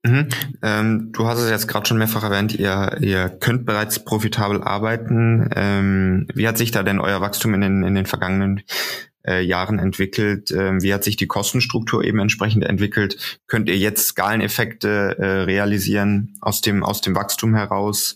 Mhm. 0.07 0.27
Ähm, 0.63 1.09
du 1.11 1.27
hast 1.27 1.39
es 1.39 1.49
jetzt 1.49 1.67
gerade 1.67 1.85
schon 1.85 1.97
mehrfach 1.97 2.23
erwähnt, 2.23 2.55
ihr, 2.55 2.97
ihr 2.99 3.29
könnt 3.29 3.65
bereits 3.65 3.99
profitabel 3.99 4.63
arbeiten. 4.63 5.49
Ähm, 5.55 6.27
wie 6.33 6.47
hat 6.47 6.57
sich 6.57 6.71
da 6.71 6.83
denn 6.83 6.99
euer 6.99 7.21
Wachstum 7.21 7.53
in 7.53 7.61
den, 7.61 7.83
in 7.83 7.95
den 7.95 8.05
vergangenen 8.05 8.63
äh, 9.25 9.41
Jahren 9.41 9.79
entwickelt? 9.79 10.51
Ähm, 10.51 10.81
wie 10.81 10.93
hat 10.93 11.03
sich 11.03 11.17
die 11.17 11.27
Kostenstruktur 11.27 12.03
eben 12.03 12.19
entsprechend 12.19 12.63
entwickelt? 12.63 13.39
Könnt 13.47 13.69
ihr 13.69 13.77
jetzt 13.77 14.07
Skaleneffekte 14.07 15.17
äh, 15.19 15.25
realisieren 15.43 16.35
aus 16.41 16.61
dem, 16.61 16.83
aus 16.83 17.01
dem 17.01 17.15
Wachstum 17.15 17.53
heraus? 17.53 18.15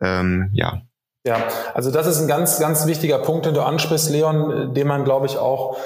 Ähm, 0.00 0.50
ja. 0.52 0.82
Ja, 1.26 1.46
also 1.74 1.90
das 1.90 2.06
ist 2.06 2.20
ein 2.20 2.28
ganz, 2.28 2.58
ganz 2.58 2.86
wichtiger 2.86 3.18
Punkt, 3.18 3.44
den 3.44 3.54
du 3.54 3.62
ansprichst, 3.62 4.10
Leon, 4.10 4.72
den 4.72 4.86
man, 4.86 5.04
glaube 5.04 5.26
ich, 5.26 5.36
auch, 5.36 5.76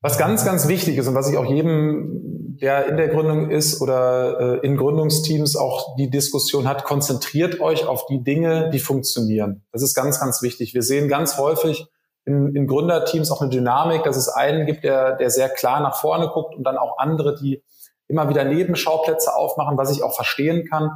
was 0.00 0.18
ganz, 0.18 0.44
ganz 0.44 0.68
wichtig 0.68 0.98
ist 0.98 1.06
und 1.06 1.14
was 1.14 1.30
ich 1.30 1.36
auch 1.36 1.46
jedem, 1.46 2.43
der 2.60 2.86
in 2.86 2.96
der 2.96 3.08
Gründung 3.08 3.50
ist 3.50 3.80
oder 3.80 4.60
äh, 4.62 4.66
in 4.66 4.76
Gründungsteams 4.76 5.56
auch 5.56 5.96
die 5.96 6.10
Diskussion 6.10 6.68
hat, 6.68 6.84
konzentriert 6.84 7.60
euch 7.60 7.86
auf 7.86 8.06
die 8.06 8.22
Dinge, 8.22 8.70
die 8.70 8.78
funktionieren. 8.78 9.64
Das 9.72 9.82
ist 9.82 9.94
ganz, 9.94 10.20
ganz 10.20 10.42
wichtig. 10.42 10.74
Wir 10.74 10.82
sehen 10.82 11.08
ganz 11.08 11.38
häufig, 11.38 11.86
in, 12.26 12.54
in 12.56 12.66
Gründerteams 12.66 13.30
auch 13.30 13.40
eine 13.40 13.50
Dynamik, 13.50 14.02
dass 14.04 14.16
es 14.16 14.28
einen 14.28 14.66
gibt, 14.66 14.84
der, 14.84 15.16
der 15.16 15.30
sehr 15.30 15.48
klar 15.48 15.80
nach 15.80 15.96
vorne 15.96 16.28
guckt 16.28 16.54
und 16.54 16.64
dann 16.64 16.78
auch 16.78 16.98
andere, 16.98 17.34
die 17.34 17.62
immer 18.08 18.28
wieder 18.28 18.44
Nebenschauplätze 18.44 19.34
aufmachen, 19.34 19.76
was 19.78 19.90
ich 19.90 20.02
auch 20.02 20.14
verstehen 20.14 20.66
kann. 20.68 20.90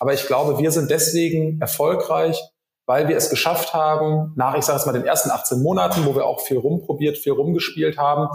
Aber 0.00 0.12
ich 0.12 0.26
glaube, 0.26 0.58
wir 0.58 0.70
sind 0.70 0.90
deswegen 0.90 1.60
erfolgreich, 1.60 2.40
weil 2.86 3.08
wir 3.08 3.16
es 3.16 3.30
geschafft 3.30 3.72
haben, 3.72 4.32
nach, 4.36 4.56
ich 4.56 4.64
sage 4.64 4.78
es 4.78 4.86
mal, 4.86 4.92
den 4.92 5.04
ersten 5.04 5.30
18 5.30 5.62
Monaten, 5.62 6.04
wo 6.04 6.14
wir 6.14 6.26
auch 6.26 6.40
viel 6.40 6.58
rumprobiert, 6.58 7.16
viel 7.16 7.32
rumgespielt 7.32 7.96
haben, 7.96 8.28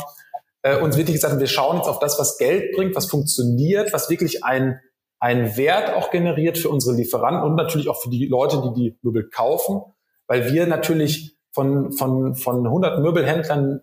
äh, 0.62 0.80
uns 0.80 0.98
wirklich 0.98 1.16
gesagt 1.16 1.34
haben, 1.34 1.40
wir 1.40 1.48
schauen 1.48 1.78
jetzt 1.78 1.88
auf 1.88 2.00
das, 2.00 2.20
was 2.20 2.38
Geld 2.38 2.76
bringt, 2.76 2.96
was 2.96 3.06
funktioniert, 3.06 3.94
was 3.94 4.10
wirklich 4.10 4.44
ein, 4.44 4.80
ein 5.20 5.58
Wert 5.58 5.94
auch 5.96 6.12
generiert 6.12 6.58
für 6.58 6.70
unsere 6.70 6.96
Lieferanten 6.96 7.44
und 7.44 7.56
natürlich 7.56 7.90
auch 7.90 8.02
für 8.02 8.10
die 8.10 8.26
Leute, 8.26 8.62
die 8.62 8.74
die 8.74 9.00
Möbel 9.02 9.30
kaufen, 9.30 9.82
weil 10.28 10.52
wir 10.52 10.68
natürlich 10.68 11.38
von, 11.52 11.92
von, 11.92 12.36
von 12.36 12.66
100 12.66 13.00
Möbelhändlern 13.00 13.82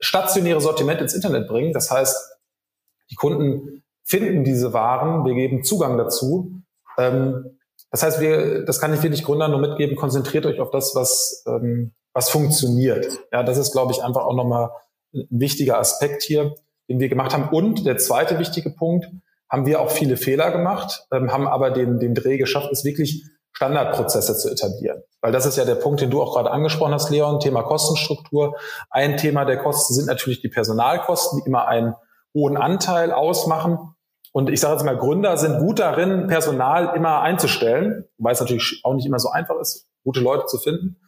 stationäre 0.00 0.60
Sortiment 0.60 1.00
ins 1.00 1.14
Internet 1.14 1.48
bringen. 1.48 1.72
Das 1.72 1.90
heißt, 1.90 2.38
die 3.10 3.14
Kunden 3.14 3.82
finden 4.04 4.44
diese 4.44 4.72
Waren, 4.72 5.24
wir 5.24 5.34
geben 5.34 5.64
Zugang 5.64 5.96
dazu. 5.96 6.62
Ähm, 6.98 7.58
das 7.90 8.02
heißt, 8.02 8.20
wir, 8.20 8.64
das 8.64 8.80
kann 8.80 8.92
ich 8.94 9.02
wirklich 9.02 9.22
Gründern 9.22 9.50
nur 9.50 9.60
mitgeben, 9.60 9.96
konzentriert 9.96 10.46
euch 10.46 10.60
auf 10.60 10.70
das, 10.70 10.94
was, 10.94 11.44
ähm, 11.46 11.92
was 12.14 12.30
funktioniert. 12.30 13.06
Ja, 13.32 13.42
das 13.42 13.58
ist, 13.58 13.72
glaube 13.72 13.92
ich, 13.92 14.02
einfach 14.02 14.22
auch 14.24 14.34
nochmal 14.34 14.70
wichtiger 15.30 15.78
Aspekt 15.78 16.22
hier, 16.22 16.54
den 16.88 17.00
wir 17.00 17.08
gemacht 17.08 17.32
haben. 17.32 17.48
Und 17.50 17.86
der 17.86 17.98
zweite 17.98 18.38
wichtige 18.38 18.70
Punkt, 18.70 19.06
haben 19.52 19.66
wir 19.66 19.80
auch 19.80 19.90
viele 19.90 20.16
Fehler 20.16 20.50
gemacht, 20.50 21.06
ähm, 21.12 21.30
haben 21.30 21.46
aber 21.46 21.70
den, 21.70 21.98
den 21.98 22.14
Dreh 22.14 22.38
geschafft, 22.38 22.70
es 22.72 22.84
wirklich 22.84 23.26
Standardprozesse 23.52 24.38
zu 24.38 24.50
etablieren. 24.50 25.02
Weil 25.20 25.30
das 25.30 25.44
ist 25.44 25.58
ja 25.58 25.66
der 25.66 25.74
Punkt, 25.74 26.00
den 26.00 26.10
du 26.10 26.22
auch 26.22 26.34
gerade 26.34 26.50
angesprochen 26.50 26.94
hast, 26.94 27.10
Leon, 27.10 27.38
Thema 27.38 27.62
Kostenstruktur. 27.62 28.56
Ein 28.90 29.18
Thema 29.18 29.44
der 29.44 29.58
Kosten 29.58 29.92
sind 29.92 30.06
natürlich 30.06 30.40
die 30.40 30.48
Personalkosten, 30.48 31.38
die 31.38 31.46
immer 31.46 31.68
einen 31.68 31.94
hohen 32.34 32.56
Anteil 32.56 33.12
ausmachen. 33.12 33.78
Und 34.32 34.48
ich 34.48 34.60
sage 34.60 34.74
jetzt 34.74 34.84
mal, 34.84 34.96
Gründer 34.96 35.36
sind 35.36 35.58
gut 35.58 35.78
darin, 35.78 36.28
Personal 36.28 36.96
immer 36.96 37.20
einzustellen, 37.20 38.06
weil 38.16 38.32
es 38.32 38.40
natürlich 38.40 38.80
auch 38.84 38.94
nicht 38.94 39.06
immer 39.06 39.18
so 39.18 39.28
einfach 39.28 39.60
ist, 39.60 39.86
gute 40.02 40.20
Leute 40.20 40.46
zu 40.46 40.56
finden. 40.58 40.98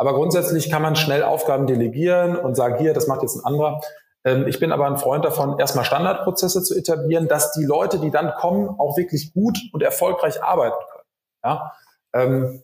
Aber 0.00 0.14
grundsätzlich 0.14 0.70
kann 0.70 0.80
man 0.80 0.96
schnell 0.96 1.22
Aufgaben 1.22 1.66
delegieren 1.66 2.34
und 2.34 2.54
sagen, 2.54 2.78
hier, 2.78 2.94
das 2.94 3.06
macht 3.06 3.20
jetzt 3.20 3.36
ein 3.36 3.44
anderer. 3.44 3.82
Ähm, 4.24 4.46
ich 4.48 4.58
bin 4.58 4.72
aber 4.72 4.86
ein 4.86 4.96
Freund 4.96 5.26
davon, 5.26 5.58
erstmal 5.58 5.84
Standardprozesse 5.84 6.62
zu 6.62 6.74
etablieren, 6.74 7.28
dass 7.28 7.52
die 7.52 7.64
Leute, 7.64 7.98
die 7.98 8.10
dann 8.10 8.32
kommen, 8.32 8.70
auch 8.78 8.96
wirklich 8.96 9.34
gut 9.34 9.58
und 9.74 9.82
erfolgreich 9.82 10.42
arbeiten 10.42 10.82
können. 10.90 11.04
Ja? 11.44 11.72
Ähm, 12.14 12.62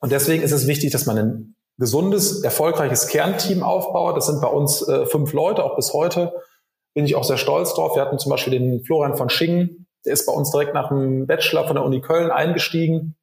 und 0.00 0.12
deswegen 0.12 0.42
ist 0.42 0.52
es 0.52 0.66
wichtig, 0.66 0.92
dass 0.92 1.06
man 1.06 1.16
ein 1.16 1.56
gesundes, 1.78 2.42
erfolgreiches 2.42 3.06
Kernteam 3.06 3.62
aufbaut. 3.62 4.18
Das 4.18 4.26
sind 4.26 4.42
bei 4.42 4.48
uns 4.48 4.86
äh, 4.86 5.06
fünf 5.06 5.32
Leute, 5.32 5.64
auch 5.64 5.76
bis 5.76 5.94
heute. 5.94 6.34
Bin 6.92 7.06
ich 7.06 7.16
auch 7.16 7.24
sehr 7.24 7.38
stolz 7.38 7.72
drauf. 7.72 7.96
Wir 7.96 8.02
hatten 8.02 8.18
zum 8.18 8.28
Beispiel 8.28 8.58
den 8.58 8.84
Florian 8.84 9.16
von 9.16 9.30
Schingen, 9.30 9.86
der 10.04 10.12
ist 10.12 10.26
bei 10.26 10.34
uns 10.34 10.50
direkt 10.50 10.74
nach 10.74 10.88
dem 10.88 11.26
Bachelor 11.26 11.66
von 11.66 11.76
der 11.76 11.84
Uni 11.86 12.02
Köln 12.02 12.30
eingestiegen, 12.30 13.16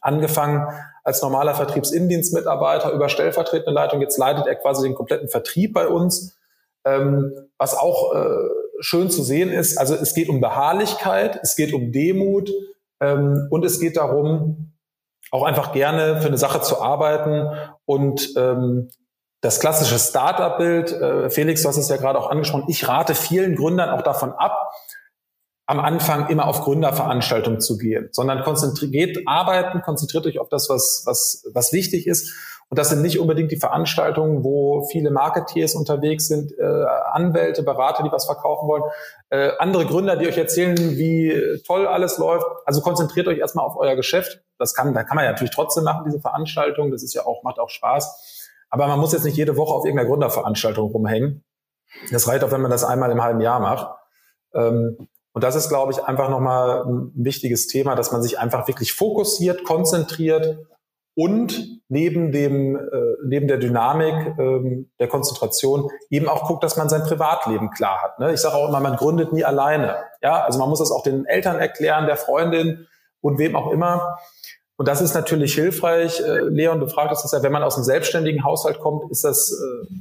angefangen 0.00 0.68
als 1.04 1.22
normaler 1.22 1.54
Vertriebsindienstmitarbeiter 1.54 2.90
über 2.92 3.08
stellvertretende 3.08 3.72
Leitung. 3.72 4.00
Jetzt 4.00 4.18
leitet 4.18 4.46
er 4.46 4.56
quasi 4.56 4.86
den 4.86 4.94
kompletten 4.94 5.28
Vertrieb 5.28 5.74
bei 5.74 5.86
uns. 5.86 6.36
Ähm, 6.86 7.32
was 7.58 7.76
auch 7.76 8.14
äh, 8.14 8.48
schön 8.80 9.10
zu 9.10 9.22
sehen 9.22 9.50
ist, 9.50 9.78
also 9.78 9.94
es 9.94 10.14
geht 10.14 10.28
um 10.28 10.40
Beharrlichkeit, 10.40 11.38
es 11.42 11.56
geht 11.56 11.72
um 11.72 11.92
Demut 11.92 12.50
ähm, 13.00 13.46
und 13.50 13.64
es 13.64 13.80
geht 13.80 13.96
darum, 13.96 14.72
auch 15.30 15.44
einfach 15.44 15.72
gerne 15.72 16.20
für 16.20 16.28
eine 16.28 16.38
Sache 16.38 16.60
zu 16.60 16.80
arbeiten 16.80 17.48
und 17.86 18.34
ähm, 18.36 18.90
das 19.40 19.60
klassische 19.60 19.98
Startup-Bild, 19.98 20.92
äh, 20.92 21.30
Felix, 21.30 21.62
du 21.62 21.68
hast 21.68 21.76
es 21.76 21.88
ja 21.88 21.96
gerade 21.96 22.18
auch 22.18 22.30
angesprochen, 22.30 22.64
ich 22.68 22.88
rate 22.88 23.14
vielen 23.14 23.56
Gründern 23.56 23.90
auch 23.90 24.02
davon 24.02 24.32
ab, 24.32 24.72
am 25.66 25.80
Anfang 25.80 26.28
immer 26.28 26.46
auf 26.46 26.62
Gründerveranstaltungen 26.62 27.60
zu 27.60 27.78
gehen, 27.78 28.08
sondern 28.12 28.42
konzentriert 28.42 29.18
arbeiten, 29.26 29.80
konzentriert 29.82 30.26
euch 30.26 30.38
auf 30.38 30.48
das, 30.48 30.68
was, 30.68 31.02
was, 31.06 31.44
was 31.52 31.72
wichtig 31.72 32.06
ist 32.06 32.34
und 32.74 32.78
das 32.78 32.88
sind 32.88 33.02
nicht 33.02 33.20
unbedingt 33.20 33.52
die 33.52 33.56
Veranstaltungen, 33.56 34.42
wo 34.42 34.82
viele 34.90 35.10
Marketeers 35.10 35.74
unterwegs 35.74 36.26
sind, 36.26 36.52
äh, 36.58 36.84
Anwälte, 37.12 37.62
Berater, 37.62 38.02
die 38.02 38.10
was 38.10 38.24
verkaufen 38.24 38.66
wollen, 38.66 38.82
äh, 39.30 39.52
andere 39.58 39.86
Gründer, 39.86 40.16
die 40.16 40.26
euch 40.26 40.38
erzählen, 40.38 40.76
wie 40.76 41.60
toll 41.66 41.86
alles 41.86 42.18
läuft. 42.18 42.46
Also 42.64 42.80
konzentriert 42.80 43.28
euch 43.28 43.38
erstmal 43.38 43.66
auf 43.66 43.76
euer 43.76 43.96
Geschäft. 43.96 44.42
Das 44.58 44.74
kann, 44.74 44.94
da 44.94 45.04
kann 45.04 45.16
man 45.16 45.24
ja 45.24 45.32
natürlich 45.32 45.54
trotzdem 45.54 45.84
machen, 45.84 46.04
diese 46.06 46.20
Veranstaltung. 46.20 46.90
Das 46.90 47.02
ist 47.02 47.14
ja 47.14 47.26
auch, 47.26 47.42
macht 47.42 47.58
auch 47.58 47.70
Spaß. 47.70 48.50
Aber 48.70 48.88
man 48.88 48.98
muss 48.98 49.12
jetzt 49.12 49.24
nicht 49.24 49.36
jede 49.36 49.56
Woche 49.56 49.74
auf 49.74 49.84
irgendeiner 49.84 50.08
Gründerveranstaltung 50.08 50.90
rumhängen. 50.90 51.44
Das 52.10 52.26
reicht 52.26 52.42
auch, 52.42 52.50
wenn 52.50 52.62
man 52.62 52.70
das 52.70 52.82
einmal 52.82 53.10
im 53.10 53.22
halben 53.22 53.40
Jahr 53.40 53.60
macht. 53.60 53.88
Ähm, 54.52 55.08
und 55.34 55.42
das 55.42 55.56
ist, 55.56 55.68
glaube 55.68 55.90
ich, 55.90 56.02
einfach 56.04 56.30
nochmal 56.30 56.84
ein 56.86 57.10
wichtiges 57.16 57.66
Thema, 57.66 57.96
dass 57.96 58.12
man 58.12 58.22
sich 58.22 58.38
einfach 58.38 58.68
wirklich 58.68 58.92
fokussiert, 58.92 59.64
konzentriert 59.64 60.58
und 61.16 61.80
neben 61.88 62.30
dem 62.30 62.76
äh, 62.76 63.16
neben 63.24 63.48
der 63.48 63.58
Dynamik 63.58 64.38
ähm, 64.38 64.90
der 65.00 65.08
Konzentration 65.08 65.90
eben 66.08 66.28
auch 66.28 66.46
guckt, 66.46 66.62
dass 66.62 66.76
man 66.76 66.88
sein 66.88 67.02
Privatleben 67.02 67.70
klar 67.70 68.00
hat. 68.00 68.20
Ne? 68.20 68.32
Ich 68.32 68.40
sage 68.40 68.54
auch 68.54 68.68
immer, 68.68 68.78
man 68.78 68.96
gründet 68.96 69.32
nie 69.32 69.44
alleine. 69.44 69.96
Ja, 70.22 70.44
also 70.44 70.60
man 70.60 70.68
muss 70.68 70.78
das 70.78 70.92
auch 70.92 71.02
den 71.02 71.26
Eltern 71.26 71.58
erklären, 71.58 72.06
der 72.06 72.16
Freundin 72.16 72.86
und 73.20 73.38
wem 73.38 73.56
auch 73.56 73.72
immer. 73.72 74.18
Und 74.76 74.86
das 74.86 75.00
ist 75.00 75.14
natürlich 75.14 75.54
hilfreich. 75.54 76.20
Äh, 76.20 76.42
Leon, 76.42 76.78
du 76.78 76.86
fragtest 76.86 77.24
das 77.24 77.32
ja, 77.32 77.42
wenn 77.42 77.52
man 77.52 77.64
aus 77.64 77.74
einem 77.74 77.84
selbstständigen 77.84 78.44
Haushalt 78.44 78.78
kommt, 78.78 79.10
ist 79.10 79.24
das 79.24 79.50
äh, 79.52 79.94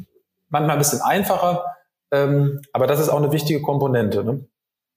manchmal 0.50 0.76
ein 0.76 0.80
bisschen 0.80 1.02
einfacher. 1.02 1.66
Ähm, 2.12 2.62
aber 2.72 2.86
das 2.86 3.00
ist 3.00 3.10
auch 3.10 3.18
eine 3.18 3.32
wichtige 3.32 3.64
Komponente. 3.64 4.24
Ne? 4.24 4.46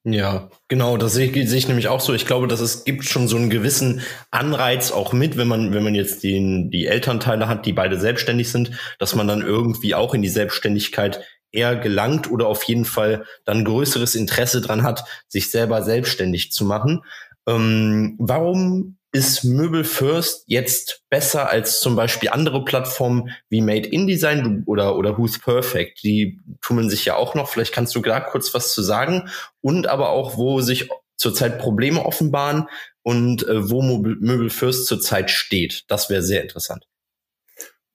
Ja, 0.09 0.51
genau, 0.69 0.97
das 0.97 1.15
sehe 1.15 1.29
ich, 1.29 1.49
sehe 1.49 1.59
ich 1.59 1.67
nämlich 1.67 1.89
auch 1.89 2.01
so. 2.01 2.15
Ich 2.15 2.27
glaube, 2.27 2.47
dass 2.47 2.61
es 2.61 2.85
gibt 2.85 3.05
schon 3.07 3.27
so 3.27 3.37
einen 3.37 3.51
gewissen 3.51 4.03
Anreiz 4.31 4.93
auch 4.93 5.13
mit, 5.13 5.37
wenn 5.37 5.49
man, 5.49 5.75
wenn 5.75 5.83
man 5.83 5.97
jetzt 5.97 6.23
den, 6.23 6.71
die 6.71 6.87
Elternteile 6.87 7.49
hat, 7.49 7.67
die 7.67 7.73
beide 7.73 7.99
selbstständig 7.99 8.53
sind, 8.53 8.71
dass 9.01 9.17
man 9.17 9.27
dann 9.27 9.43
irgendwie 9.43 9.97
auch 9.97 10.15
in 10.15 10.23
die 10.23 10.29
Selbstständigkeit 10.29 11.25
eher 11.51 11.75
gelangt 11.75 12.31
oder 12.31 12.47
auf 12.47 12.63
jeden 12.63 12.85
Fall 12.85 13.25
dann 13.45 13.65
größeres 13.65 14.15
Interesse 14.15 14.61
dran 14.61 14.85
hat, 14.85 15.03
sich 15.27 15.51
selber 15.51 15.83
selbstständig 15.83 16.53
zu 16.53 16.65
machen. 16.65 17.03
Ähm, 17.49 18.15
warum 18.21 18.99
ist 19.17 19.45
Möbel 19.45 19.83
First 19.83 20.45
jetzt 20.47 21.05
besser 21.09 21.49
als 21.49 21.81
zum 21.81 21.97
Beispiel 21.97 22.29
andere 22.29 22.65
Plattformen 22.65 23.31
wie 23.49 23.63
Made 23.63 23.89
in 23.89 24.07
Design 24.07 24.63
oder, 24.67 24.97
oder 24.97 25.17
Who's 25.17 25.39
Perfect? 25.39 26.03
Die 26.03 26.39
tummeln 26.61 26.91
sich 26.91 27.07
ja 27.07 27.17
auch 27.17 27.35
noch. 27.35 27.49
Vielleicht 27.49 27.73
kannst 27.73 27.95
du 27.95 28.01
da 28.01 28.21
kurz 28.21 28.53
was 28.53 28.75
zu 28.75 28.83
sagen. 28.83 29.31
Und 29.63 29.87
aber 29.87 30.11
auch, 30.11 30.37
wo 30.37 30.61
sich 30.61 30.91
zurzeit 31.17 31.59
Probleme 31.59 32.05
offenbaren 32.05 32.69
und 33.03 33.49
äh, 33.49 33.71
wo 33.71 33.81
Möbel, 33.81 34.17
Möbel 34.21 34.51
Fürst 34.51 34.87
zurzeit 34.87 35.31
steht. 35.31 35.85
Das 35.89 36.11
wäre 36.11 36.23
sehr 36.23 36.43
interessant. 36.43 36.87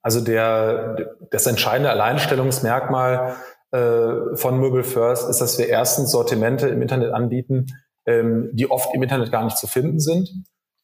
Also 0.02 0.20
der, 0.20 1.14
das 1.30 1.46
entscheidende 1.46 1.90
Alleinstellungsmerkmal 1.90 3.36
äh, 3.70 4.34
von 4.34 4.58
Möbel 4.58 4.82
First 4.82 5.30
ist, 5.30 5.38
dass 5.38 5.56
wir 5.56 5.68
erstens 5.68 6.10
Sortimente 6.10 6.66
im 6.66 6.82
Internet 6.82 7.12
anbieten, 7.12 7.66
ähm, 8.06 8.50
die 8.52 8.68
oft 8.68 8.92
im 8.92 9.04
Internet 9.04 9.30
gar 9.30 9.44
nicht 9.44 9.56
zu 9.56 9.68
finden 9.68 10.00
sind. 10.00 10.28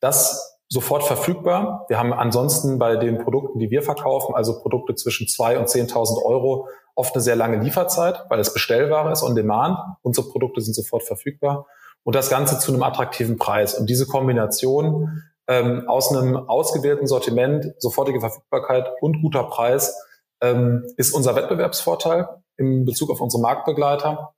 Das 0.01 0.59
sofort 0.69 1.03
verfügbar. 1.03 1.87
Wir 1.89 1.99
haben 1.99 2.13
ansonsten 2.13 2.79
bei 2.79 2.97
den 2.97 3.19
Produkten, 3.19 3.59
die 3.59 3.71
wir 3.71 3.83
verkaufen, 3.83 4.35
also 4.35 4.61
Produkte 4.61 4.95
zwischen 4.95 5.27
zwei 5.27 5.59
und 5.59 5.69
10.000 5.69 6.23
Euro, 6.25 6.69
oft 6.95 7.15
eine 7.15 7.23
sehr 7.23 7.37
lange 7.37 7.59
Lieferzeit, 7.59 8.25
weil 8.29 8.39
es 8.41 8.53
Bestellware 8.53 9.11
ist 9.11 9.23
on 9.23 9.35
demand. 9.35 9.79
Unsere 10.03 10.29
Produkte 10.29 10.61
sind 10.61 10.75
sofort 10.75 11.05
verfügbar. 11.05 11.67
Und 12.05 12.15
das 12.15 12.29
Ganze 12.29 12.59
zu 12.59 12.73
einem 12.73 12.83
attraktiven 12.83 13.39
Preis. 13.39 13.75
Und 13.75 13.89
diese 13.89 14.07
Kombination 14.07 15.23
ähm, 15.47 15.89
aus 15.89 16.15
einem 16.15 16.37
ausgewählten 16.37 17.07
Sortiment, 17.07 17.73
sofortige 17.79 18.21
Verfügbarkeit 18.21 18.87
und 19.01 19.23
guter 19.23 19.45
Preis 19.45 19.97
ähm, 20.43 20.85
ist 20.97 21.13
unser 21.13 21.35
Wettbewerbsvorteil 21.35 22.29
im 22.57 22.85
Bezug 22.85 23.11
auf 23.11 23.21
unsere 23.21 23.43
Marktbegleiter. 23.43 24.35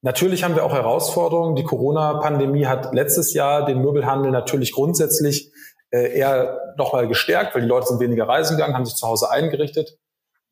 Natürlich 0.00 0.44
haben 0.44 0.54
wir 0.54 0.64
auch 0.64 0.72
Herausforderungen. 0.72 1.56
Die 1.56 1.64
Corona-Pandemie 1.64 2.66
hat 2.66 2.94
letztes 2.94 3.34
Jahr 3.34 3.64
den 3.64 3.80
Möbelhandel 3.80 4.30
natürlich 4.30 4.72
grundsätzlich 4.72 5.52
äh, 5.90 6.18
eher 6.18 6.58
nochmal 6.76 7.08
gestärkt, 7.08 7.54
weil 7.54 7.62
die 7.62 7.68
Leute 7.68 7.88
sind 7.88 8.00
weniger 8.00 8.28
reisen 8.28 8.56
gegangen, 8.56 8.74
haben 8.74 8.86
sich 8.86 8.96
zu 8.96 9.06
Hause 9.06 9.30
eingerichtet. 9.30 9.98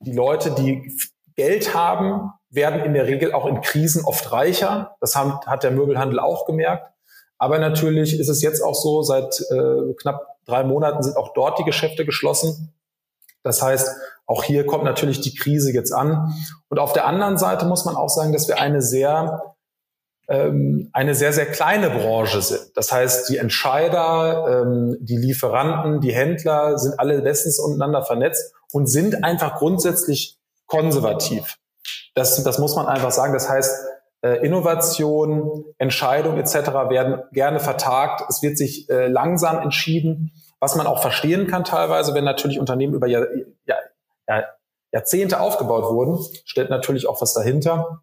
Die 0.00 0.12
Leute, 0.12 0.50
die 0.52 0.96
Geld 1.35 1.74
haben, 1.74 2.33
werden 2.50 2.80
in 2.80 2.94
der 2.94 3.06
Regel 3.06 3.33
auch 3.33 3.46
in 3.46 3.61
Krisen 3.61 4.04
oft 4.04 4.33
reicher. 4.33 4.96
Das 5.00 5.16
hat 5.16 5.62
der 5.62 5.70
Möbelhandel 5.70 6.18
auch 6.18 6.46
gemerkt. 6.46 6.92
Aber 7.38 7.59
natürlich 7.59 8.18
ist 8.18 8.28
es 8.28 8.42
jetzt 8.42 8.61
auch 8.61 8.74
so, 8.74 9.02
seit 9.02 9.40
äh, 9.50 9.94
knapp 9.98 10.37
drei 10.46 10.64
Monaten 10.64 11.02
sind 11.02 11.16
auch 11.16 11.33
dort 11.33 11.59
die 11.59 11.64
Geschäfte 11.64 12.04
geschlossen. 12.04 12.74
Das 13.42 13.62
heißt, 13.62 13.90
auch 14.26 14.44
hier 14.44 14.66
kommt 14.66 14.85
natürlich 14.85 15.20
die 15.20 15.35
Krise 15.35 15.72
jetzt 15.72 15.92
an. 15.92 16.35
Und 16.68 16.79
auf 16.79 16.92
der 16.92 17.07
anderen 17.07 17.38
Seite 17.38 17.66
muss 17.66 17.85
man 17.85 17.96
auch 17.96 18.09
sagen, 18.09 18.33
dass 18.33 18.48
wir 18.48 18.61
eine 18.61 18.83
sehr 18.83 19.57
ähm, 20.31 20.88
eine 20.92 21.16
sehr, 21.16 21.33
sehr 21.33 21.46
kleine 21.46 21.90
Branche 21.90 22.40
sind. 22.40 22.70
Das 22.76 22.92
heißt, 22.92 23.29
die 23.29 23.37
Entscheider, 23.37 24.62
ähm, 24.62 24.96
die 25.00 25.16
Lieferanten, 25.16 26.00
die 26.00 26.14
Händler 26.14 26.79
sind 26.79 26.98
alle 27.00 27.20
bestens 27.20 27.59
untereinander 27.59 28.05
vernetzt 28.05 28.55
und 28.72 28.87
sind 28.87 29.24
einfach 29.24 29.57
grundsätzlich 29.57 30.38
konservativ. 30.66 31.59
Das, 32.14 32.40
das 32.44 32.59
muss 32.61 32.76
man 32.76 32.87
einfach 32.87 33.11
sagen. 33.11 33.33
Das 33.33 33.48
heißt, 33.48 33.87
äh, 34.22 34.46
Innovation, 34.46 35.64
Entscheidung 35.79 36.38
etc. 36.38 36.55
werden 36.88 37.22
gerne 37.33 37.59
vertagt. 37.59 38.22
Es 38.29 38.40
wird 38.40 38.57
sich 38.57 38.88
äh, 38.88 39.09
langsam 39.09 39.59
entschieden, 39.59 40.31
was 40.61 40.77
man 40.77 40.87
auch 40.87 41.01
verstehen 41.01 41.46
kann 41.46 41.64
teilweise, 41.64 42.14
wenn 42.14 42.25
natürlich 42.25 42.61
Unternehmen 42.61 42.94
über 42.94 43.07
Jahr, 43.07 43.27
Jahr, 43.66 43.79
Jahr, 44.29 44.44
Jahrzehnte 44.92 45.40
aufgebaut 45.40 45.85
wurden, 45.85 46.18
stellt 46.44 46.70
natürlich 46.70 47.09
auch 47.09 47.20
was 47.20 47.33
dahinter. 47.33 48.03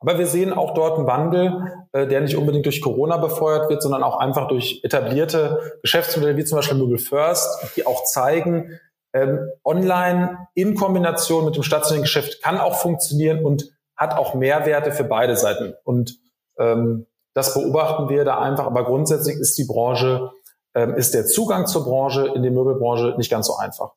Aber 0.00 0.18
wir 0.18 0.26
sehen 0.26 0.52
auch 0.52 0.74
dort 0.74 0.98
einen 0.98 1.06
Wandel, 1.06 1.86
äh, 1.92 2.08
der 2.08 2.20
nicht 2.20 2.36
unbedingt 2.36 2.66
durch 2.66 2.82
Corona 2.82 3.18
befeuert 3.18 3.70
wird, 3.70 3.82
sondern 3.82 4.02
auch 4.02 4.18
einfach 4.18 4.48
durch 4.48 4.80
etablierte 4.82 5.78
Geschäftsmodelle 5.82 6.36
wie 6.36 6.44
zum 6.44 6.56
Beispiel 6.56 6.78
Google 6.78 6.98
First, 6.98 7.76
die 7.76 7.86
auch 7.86 8.02
zeigen, 8.04 8.80
ähm, 9.12 9.48
online 9.62 10.48
in 10.54 10.74
Kombination 10.74 11.44
mit 11.44 11.54
dem 11.54 11.62
stationären 11.62 12.02
Geschäft 12.02 12.42
kann 12.42 12.58
auch 12.58 12.74
funktionieren 12.74 13.44
und 13.44 13.70
hat 13.96 14.16
auch 14.18 14.34
Mehrwerte 14.34 14.90
für 14.90 15.04
beide 15.04 15.36
Seiten. 15.36 15.74
Und 15.84 16.18
ähm, 16.58 17.06
das 17.34 17.54
beobachten 17.54 18.08
wir 18.08 18.24
da 18.24 18.40
einfach. 18.40 18.66
Aber 18.66 18.84
grundsätzlich 18.84 19.36
ist 19.36 19.56
die 19.56 19.64
Branche, 19.64 20.32
ähm, 20.74 20.94
ist 20.94 21.14
der 21.14 21.26
Zugang 21.26 21.66
zur 21.66 21.84
Branche 21.84 22.32
in 22.34 22.42
die 22.42 22.50
Möbelbranche 22.50 23.14
nicht 23.16 23.30
ganz 23.30 23.46
so 23.46 23.56
einfach. 23.56 23.90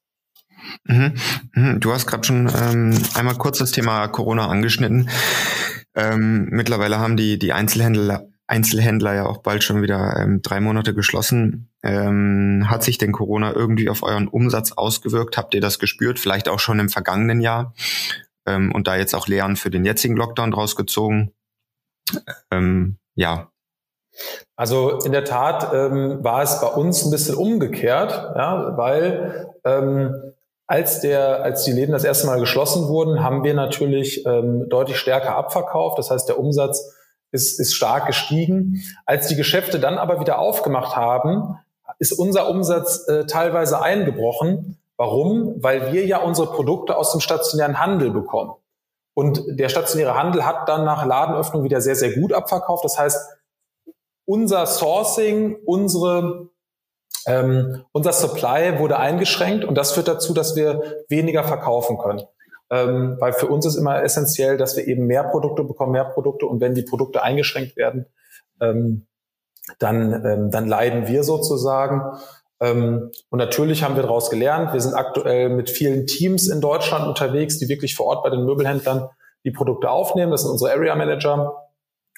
Mhm. 0.86 1.14
Mhm. 1.54 1.80
Du 1.80 1.92
hast 1.92 2.08
gerade 2.08 2.24
schon 2.24 2.50
ähm, 2.50 2.98
einmal 3.14 3.36
kurz 3.36 3.60
das 3.60 3.72
Thema 3.72 4.08
Corona 4.08 4.48
angeschnitten. 4.48 5.10
Ähm, 5.96 6.48
mittlerweile 6.50 7.00
haben 7.00 7.18
die, 7.18 7.40
die 7.40 7.54
Einzelhändler, 7.54 8.28
Einzelhändler 8.48 9.14
ja 9.14 9.26
auch 9.26 9.38
bald 9.38 9.64
schon 9.64 9.82
wieder 9.82 10.18
ähm, 10.18 10.42
drei 10.42 10.60
Monate 10.60 10.94
geschlossen. 10.94 11.70
Ähm, 11.84 12.66
hat 12.70 12.84
sich 12.84 12.98
denn 12.98 13.12
Corona 13.12 13.54
irgendwie 13.54 13.90
auf 13.90 14.04
euren 14.04 14.28
Umsatz 14.28 14.72
ausgewirkt? 14.72 15.38
Habt 15.38 15.54
ihr 15.54 15.62
das 15.62 15.80
gespürt? 15.80 16.20
Vielleicht 16.20 16.50
auch 16.50 16.60
schon 16.60 16.80
im 16.80 16.90
vergangenen 16.90 17.42
Jahr? 17.42 17.74
ähm, 18.46 18.72
und 18.72 18.88
da 18.88 18.96
jetzt 18.96 19.16
auch 19.16 19.28
Lehren 19.28 19.56
für 19.56 19.70
den 19.70 19.86
jetzigen 19.86 20.16
Lockdown 20.16 20.52
draus 20.52 20.76
gezogen. 20.76 21.32
Ähm, 22.52 22.98
ja. 23.16 23.52
Also 24.56 25.00
in 25.00 25.12
der 25.12 25.26
Tat 25.26 25.74
ähm, 25.74 26.24
war 26.24 26.42
es 26.42 26.62
bei 26.62 26.68
uns 26.68 27.06
ein 27.06 27.12
bisschen 27.12 27.36
umgekehrt, 27.36 28.12
ja, 28.12 28.78
weil 28.78 29.54
ähm, 29.66 30.34
als 30.68 31.02
der, 31.02 31.44
als 31.44 31.64
die 31.64 31.72
Läden 31.72 31.92
das 31.92 32.04
erste 32.04 32.28
Mal 32.28 32.40
geschlossen 32.40 32.88
wurden, 32.88 33.24
haben 33.24 33.44
wir 33.44 33.54
natürlich 33.54 34.26
ähm, 34.26 34.68
deutlich 34.70 34.98
stärker 34.98 35.36
abverkauft. 35.36 36.00
Das 36.00 36.10
heißt, 36.10 36.28
der 36.28 36.40
Umsatz 36.40 36.96
ist, 37.32 37.60
ist 37.60 37.76
stark 37.76 38.08
gestiegen. 38.08 38.82
Als 39.06 39.28
die 39.28 39.36
Geschäfte 39.36 39.80
dann 39.80 39.98
aber 39.98 40.20
wieder 40.20 40.40
aufgemacht 40.40 40.96
haben, 40.96 41.60
ist 42.00 42.14
unser 42.14 42.50
Umsatz 42.50 43.08
äh, 43.08 43.26
teilweise 43.26 43.82
eingebrochen, 43.82 44.78
Warum? 44.98 45.62
Weil 45.62 45.92
wir 45.92 46.06
ja 46.06 46.20
unsere 46.20 46.48
Produkte 46.52 46.96
aus 46.96 47.12
dem 47.12 47.20
stationären 47.20 47.80
Handel 47.80 48.12
bekommen. 48.12 48.54
Und 49.14 49.44
der 49.48 49.70
stationäre 49.70 50.16
Handel 50.16 50.46
hat 50.46 50.68
dann 50.68 50.86
nach 50.86 51.06
Ladenöffnung 51.06 51.64
wieder 51.64 51.82
sehr, 51.82 51.96
sehr 51.96 52.14
gut 52.14 52.34
abverkauft. 52.34 52.84
Das 52.84 52.98
heißt, 52.98 53.18
unser 54.26 54.66
Sourcing, 54.66 55.58
unsere, 55.66 56.50
ähm, 57.28 57.84
unser 57.92 58.12
Supply 58.12 58.80
wurde 58.80 58.98
eingeschränkt 58.98 59.66
und 59.66 59.76
das 59.76 59.94
führt 59.94 60.08
dazu, 60.08 60.34
dass 60.34 60.56
wir 60.56 61.04
weniger 61.10 61.44
verkaufen 61.44 61.98
können. 61.98 62.22
Ähm, 62.72 63.18
weil 63.20 63.34
für 63.34 63.48
uns 63.48 63.66
ist 63.66 63.76
immer 63.76 64.02
essentiell, 64.02 64.58
dass 64.58 64.76
wir 64.76 64.88
eben 64.88 65.06
mehr 65.06 65.24
Produkte 65.24 65.64
bekommen, 65.64 65.92
mehr 65.92 66.06
Produkte 66.06 66.48
und 66.48 66.60
wenn 66.62 66.74
die 66.74 66.82
Produkte 66.82 67.22
eingeschränkt 67.22 67.78
werden, 67.78 68.08
ähm, 68.60 69.06
dann, 69.80 70.26
ähm, 70.26 70.52
dann 70.52 70.68
leiden 70.68 71.08
wir 71.08 71.24
sozusagen. 71.24 72.02
Ähm, 72.60 73.12
und 73.30 73.40
natürlich 73.40 73.84
haben 73.84 73.96
wir 73.96 74.04
daraus 74.04 74.30
gelernt. 74.30 74.74
Wir 74.74 74.82
sind 74.82 74.94
aktuell 74.94 75.50
mit 75.50 75.70
vielen 75.70 76.08
Teams 76.08 76.48
in 76.48 76.62
Deutschland 76.62 77.08
unterwegs, 77.08 77.60
die 77.60 77.70
wirklich 77.70 77.96
vor 77.96 78.08
Ort 78.08 78.24
bei 78.24 78.30
den 78.30 78.46
Möbelhändlern 78.46 79.10
die 79.44 79.52
Produkte 79.52 79.90
aufnehmen. 79.90 80.32
Das 80.32 80.42
sind 80.42 80.52
unsere 80.52 80.72
Area 80.72 80.96
Manager, 80.96 81.70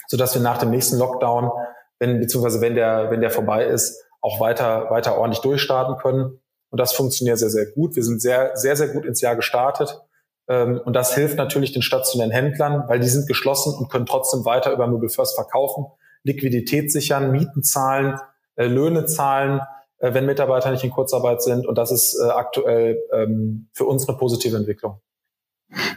sodass 0.07 0.33
wir 0.33 0.41
nach 0.41 0.57
dem 0.57 0.69
nächsten 0.69 0.97
Lockdown, 0.97 1.51
wenn, 1.99 2.19
beziehungsweise 2.19 2.61
wenn 2.61 2.75
der, 2.75 3.11
wenn 3.11 3.21
der 3.21 3.29
vorbei 3.29 3.65
ist, 3.65 4.03
auch 4.21 4.39
weiter, 4.39 4.89
weiter 4.89 5.17
ordentlich 5.17 5.41
durchstarten 5.41 5.97
können. 5.97 6.39
Und 6.69 6.79
das 6.79 6.93
funktioniert 6.93 7.39
sehr, 7.39 7.49
sehr 7.49 7.67
gut. 7.67 7.95
Wir 7.95 8.03
sind 8.03 8.21
sehr, 8.21 8.51
sehr, 8.55 8.75
sehr 8.75 8.89
gut 8.89 9.05
ins 9.05 9.21
Jahr 9.21 9.35
gestartet. 9.35 10.01
Ähm, 10.47 10.81
und 10.83 10.93
das 10.93 11.15
hilft 11.15 11.37
natürlich 11.37 11.71
den 11.71 11.81
stationären 11.81 12.31
Händlern, 12.31 12.83
weil 12.87 12.99
die 12.99 13.07
sind 13.07 13.27
geschlossen 13.27 13.73
und 13.73 13.89
können 13.89 14.05
trotzdem 14.05 14.45
weiter 14.45 14.71
über 14.73 14.87
Möbel 14.87 15.09
First 15.09 15.35
verkaufen, 15.35 15.85
Liquidität 16.23 16.91
sichern, 16.91 17.31
Mieten 17.31 17.63
zahlen, 17.63 18.19
äh, 18.55 18.65
Löhne 18.65 19.05
zahlen 19.05 19.61
äh, 19.99 20.13
wenn 20.13 20.25
Mitarbeiter 20.25 20.71
nicht 20.71 20.83
in 20.83 20.91
Kurzarbeit 20.91 21.41
sind. 21.41 21.65
Und 21.65 21.77
das 21.77 21.91
ist 21.91 22.19
äh, 22.21 22.29
aktuell 22.29 22.99
ähm, 23.11 23.69
für 23.73 23.85
uns 23.85 24.07
eine 24.07 24.17
positive 24.17 24.55
Entwicklung. 24.55 25.01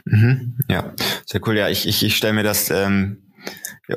Mhm, 0.05 0.57
ja, 0.69 0.93
sehr 1.25 1.41
cool. 1.45 1.57
Ja, 1.57 1.69
ich, 1.69 1.87
ich, 1.87 2.03
ich 2.03 2.17
stelle 2.17 2.33
mir 2.33 2.43
das 2.43 2.69
ähm, 2.71 3.30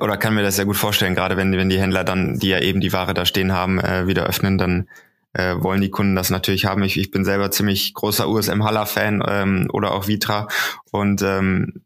oder 0.01 0.16
kann 0.16 0.35
mir 0.35 0.42
das 0.42 0.57
sehr 0.57 0.64
gut 0.64 0.77
vorstellen, 0.77 1.14
gerade 1.14 1.37
wenn, 1.37 1.53
wenn 1.53 1.68
die 1.68 1.81
Händler 1.81 2.05
dann, 2.05 2.38
die 2.38 2.49
ja 2.49 2.61
eben 2.61 2.81
die 2.81 2.92
Ware 2.92 3.14
da 3.14 3.25
stehen 3.25 3.53
haben, 3.53 3.79
äh, 3.79 4.07
wieder 4.07 4.25
öffnen, 4.25 4.59
dann 4.59 4.88
äh, 5.35 5.57
wollen 5.59 5.81
die 5.81 5.90
Kunden 5.90 6.14
das 6.14 6.31
natürlich 6.31 6.64
haben. 6.64 6.83
Ich, 6.85 6.97
ich 6.97 7.11
bin 7.11 7.25
selber 7.25 7.51
ziemlich 7.51 7.92
großer 7.92 8.29
USM 8.29 8.64
Haller-Fan 8.64 9.23
ähm, 9.27 9.68
oder 9.73 9.92
auch 9.92 10.07
Vitra 10.07 10.49
und 10.90 11.23
ähm, 11.23 11.83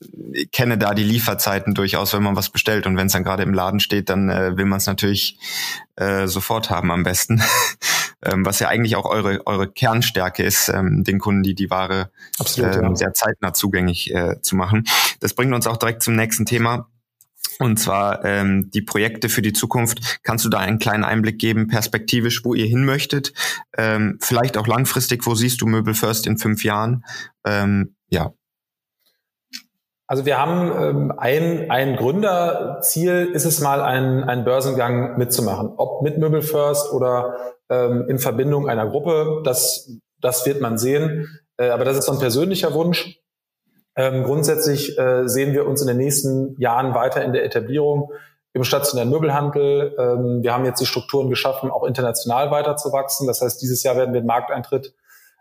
kenne 0.53 0.77
da 0.77 0.95
die 0.95 1.03
Lieferzeiten 1.03 1.75
durchaus, 1.75 2.13
wenn 2.13 2.23
man 2.23 2.37
was 2.37 2.51
bestellt. 2.51 2.87
Und 2.87 2.97
wenn 2.97 3.07
es 3.07 3.15
dann 3.15 3.25
gerade 3.25 3.43
im 3.43 3.55
Laden 3.55 3.81
steht, 3.81 4.11
dann 4.11 4.29
äh, 4.29 4.57
will 4.57 4.67
man 4.67 4.77
es 4.79 4.87
natürlich 4.87 5.39
äh, 5.97 6.27
sofort 6.27 6.69
haben 6.69 6.91
am 6.91 7.05
besten. 7.05 7.43
ähm, 8.23 8.45
was 8.45 8.61
ja 8.61 8.69
eigentlich 8.69 8.97
auch 8.97 9.07
eure, 9.07 9.47
eure 9.47 9.67
Kernstärke 9.67 10.43
ist, 10.43 10.69
ähm, 10.69 11.03
den 11.05 11.19
Kunden 11.19 11.43
die, 11.43 11.55
die 11.55 11.71
Ware 11.71 12.11
Absolut, 12.39 12.77
ähm, 12.77 12.83
ja. 12.83 12.97
sehr 12.97 13.15
zeitnah 13.15 13.55
zugänglich 13.55 14.15
äh, 14.15 14.41
zu 14.43 14.57
machen. 14.57 14.85
Das 15.21 15.33
bringt 15.33 15.55
uns 15.55 15.67
auch 15.67 15.79
direkt 15.79 16.03
zum 16.03 16.17
nächsten 16.17 16.45
Thema. 16.45 16.87
Und 17.59 17.79
zwar 17.79 18.25
ähm, 18.25 18.71
die 18.71 18.83
Projekte 18.83 19.29
für 19.29 19.43
die 19.43 19.53
Zukunft. 19.53 20.21
Kannst 20.23 20.45
du 20.45 20.49
da 20.49 20.59
einen 20.59 20.79
kleinen 20.79 21.05
Einblick 21.05 21.39
geben, 21.39 21.67
perspektivisch, 21.67 22.45
wo 22.45 22.55
ihr 22.55 22.67
hin 22.67 22.85
möchtet? 22.85 23.33
Ähm, 23.77 24.19
vielleicht 24.21 24.57
auch 24.57 24.67
langfristig, 24.67 25.27
wo 25.27 25.35
siehst 25.35 25.61
du 25.61 25.67
Möbel 25.67 25.95
First 25.95 26.27
in 26.27 26.39
fünf 26.39 26.63
Jahren? 26.63 27.05
Ähm, 27.45 27.97
ja. 28.11 28.33
Also 30.07 30.25
wir 30.25 30.39
haben 30.39 30.73
ähm, 30.83 31.13
ein, 31.19 31.71
ein 31.71 31.97
Gründerziel, 31.97 33.31
ist 33.33 33.45
es 33.45 33.61
mal, 33.61 33.83
einen, 33.83 34.25
einen 34.25 34.45
Börsengang 34.45 35.19
mitzumachen. 35.19 35.73
Ob 35.77 36.03
mit 36.03 36.17
Möbel 36.17 36.41
First 36.41 36.93
oder 36.93 37.37
ähm, 37.69 38.07
in 38.09 38.19
Verbindung 38.19 38.69
einer 38.71 38.87
Gruppe, 38.89 39.43
das, 39.45 39.91
das 40.21 40.47
wird 40.47 40.63
man 40.63 40.79
sehen. 40.79 41.41
Äh, 41.59 41.69
aber 41.69 41.85
das 41.85 41.99
ist 41.99 42.07
so 42.07 42.13
ein 42.13 42.21
persönlicher 42.21 42.73
Wunsch. 42.73 43.18
Ähm, 43.99 44.23
grundsätzlich 44.23 44.97
äh, 44.97 45.27
sehen 45.27 45.53
wir 45.53 45.67
uns 45.67 45.83
in 45.83 45.89
den 45.89 45.97
nächsten 45.97 46.55
Jahren 46.61 46.95
weiter 46.95 47.25
in 47.25 47.33
der 47.33 47.45
Etablierung 47.45 48.13
im 48.53 48.63
stationären 48.63 49.11
Möbelhandel. 49.11 49.97
Ähm, 49.99 50.43
wir 50.43 50.55
haben 50.55 50.65
jetzt 50.65 50.81
die 50.81 50.87
Strukturen 50.87 51.29
geschaffen, 51.29 51.69
auch 51.69 51.83
international 51.83 52.53
weiterzuwachsen. 52.53 53.27
Das 53.27 53.43
heißt, 53.43 53.61
dieses 53.61 53.83
Jahr 53.83 53.97
werden 53.97 54.15
wir 54.15 54.21
den 54.21 54.27
Markteintritt 54.29 54.95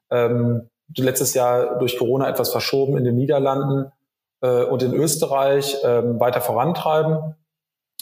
ähm, 0.10 0.70
letztes 0.96 1.36
Jahr 1.36 1.78
durch 1.78 2.00
Corona 2.00 2.28
etwas 2.28 2.52
verschoben 2.52 2.98
in 2.98 3.04
den 3.04 3.16
Niederlanden 3.16 3.92
äh, 4.42 4.64
und 4.64 4.82
in 4.82 4.94
Österreich 4.96 5.78
ähm, 5.84 6.20
weiter 6.20 6.42
vorantreiben. 6.42 7.36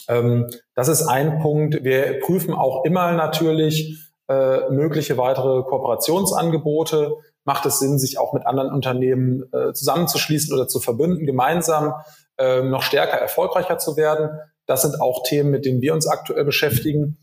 Ähm, 0.08 0.48
das 0.74 0.88
ist 0.88 1.06
ein 1.06 1.38
Punkt. 1.40 1.84
Wir 1.84 2.18
prüfen 2.20 2.54
auch 2.54 2.86
immer 2.86 3.12
natürlich 3.12 4.10
äh, 4.28 4.70
mögliche 4.70 5.18
weitere 5.18 5.62
Kooperationsangebote. 5.64 7.16
Macht 7.46 7.64
es 7.64 7.78
Sinn, 7.78 7.98
sich 7.98 8.18
auch 8.18 8.32
mit 8.32 8.44
anderen 8.44 8.72
Unternehmen 8.72 9.44
äh, 9.52 9.72
zusammenzuschließen 9.72 10.52
oder 10.52 10.66
zu 10.66 10.80
verbünden, 10.80 11.26
gemeinsam 11.26 11.94
äh, 12.36 12.60
noch 12.62 12.82
stärker 12.82 13.16
erfolgreicher 13.16 13.78
zu 13.78 13.96
werden? 13.96 14.40
Das 14.66 14.82
sind 14.82 15.00
auch 15.00 15.22
Themen, 15.22 15.50
mit 15.50 15.64
denen 15.64 15.80
wir 15.80 15.94
uns 15.94 16.08
aktuell 16.08 16.44
beschäftigen. 16.44 17.18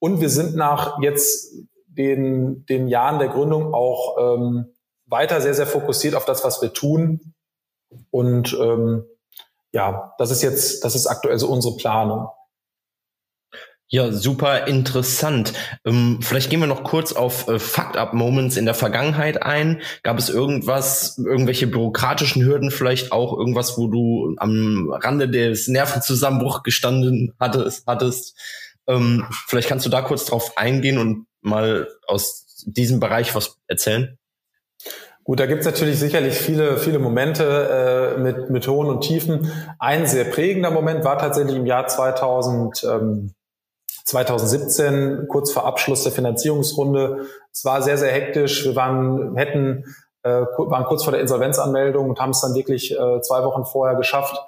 Und 0.00 0.20
wir 0.20 0.30
sind 0.30 0.56
nach 0.56 1.00
jetzt 1.00 1.54
den, 1.86 2.66
den 2.66 2.88
Jahren 2.88 3.20
der 3.20 3.28
Gründung 3.28 3.72
auch 3.72 4.16
ähm, 4.18 4.74
weiter 5.06 5.40
sehr, 5.40 5.54
sehr 5.54 5.66
fokussiert 5.66 6.16
auf 6.16 6.24
das, 6.24 6.44
was 6.44 6.60
wir 6.60 6.72
tun. 6.72 7.34
Und 8.10 8.56
ähm, 8.60 9.04
ja, 9.72 10.14
das 10.18 10.30
ist 10.30 10.42
jetzt, 10.42 10.84
das 10.84 10.94
ist 10.96 11.06
aktuell 11.06 11.38
so 11.38 11.48
unsere 11.48 11.76
Planung. 11.76 12.28
Ja, 13.90 14.12
super 14.12 14.66
interessant. 14.66 15.54
Ähm, 15.86 16.18
vielleicht 16.20 16.50
gehen 16.50 16.60
wir 16.60 16.66
noch 16.66 16.84
kurz 16.84 17.14
auf 17.14 17.48
äh, 17.48 17.58
Fucked-up-Moments 17.58 18.58
in 18.58 18.66
der 18.66 18.74
Vergangenheit 18.74 19.42
ein. 19.42 19.80
Gab 20.02 20.18
es 20.18 20.28
irgendwas, 20.28 21.16
irgendwelche 21.16 21.66
bürokratischen 21.66 22.44
Hürden, 22.44 22.70
vielleicht 22.70 23.12
auch 23.12 23.36
irgendwas, 23.38 23.78
wo 23.78 23.88
du 23.88 24.34
am 24.36 24.90
Rande 24.92 25.30
des 25.30 25.68
Nervenzusammenbruchs 25.68 26.64
gestanden 26.64 27.32
hattest? 27.40 27.86
hattest? 27.86 28.36
Ähm, 28.86 29.24
vielleicht 29.46 29.70
kannst 29.70 29.86
du 29.86 29.90
da 29.90 30.02
kurz 30.02 30.26
drauf 30.26 30.58
eingehen 30.58 30.98
und 30.98 31.26
mal 31.40 31.88
aus 32.06 32.64
diesem 32.66 33.00
Bereich 33.00 33.34
was 33.34 33.56
erzählen. 33.68 34.18
Gut, 35.24 35.40
da 35.40 35.46
gibt's 35.46 35.64
natürlich 35.64 35.98
sicherlich 35.98 36.34
viele, 36.34 36.76
viele 36.76 36.98
Momente 36.98 38.16
äh, 38.16 38.20
mit, 38.20 38.50
mit 38.50 38.68
Hohen 38.68 38.88
und 38.88 39.00
Tiefen. 39.00 39.50
Ein 39.78 40.06
sehr 40.06 40.24
prägender 40.24 40.70
Moment 40.70 41.04
war 41.04 41.16
tatsächlich 41.16 41.56
im 41.56 41.64
Jahr 41.64 41.86
2000. 41.86 42.84
Ähm, 42.84 43.34
2017, 44.08 45.28
kurz 45.28 45.52
vor 45.52 45.66
Abschluss 45.66 46.02
der 46.02 46.12
Finanzierungsrunde. 46.12 47.26
Es 47.52 47.64
war 47.66 47.82
sehr, 47.82 47.98
sehr 47.98 48.10
hektisch. 48.10 48.64
Wir 48.64 48.74
waren, 48.74 49.36
hätten, 49.36 49.84
äh, 50.22 50.30
waren 50.30 50.84
kurz 50.84 51.04
vor 51.04 51.12
der 51.12 51.20
Insolvenzanmeldung 51.20 52.08
und 52.08 52.18
haben 52.18 52.30
es 52.30 52.40
dann 52.40 52.54
wirklich 52.54 52.90
äh, 52.90 53.20
zwei 53.20 53.44
Wochen 53.44 53.66
vorher 53.66 53.96
geschafft, 53.96 54.40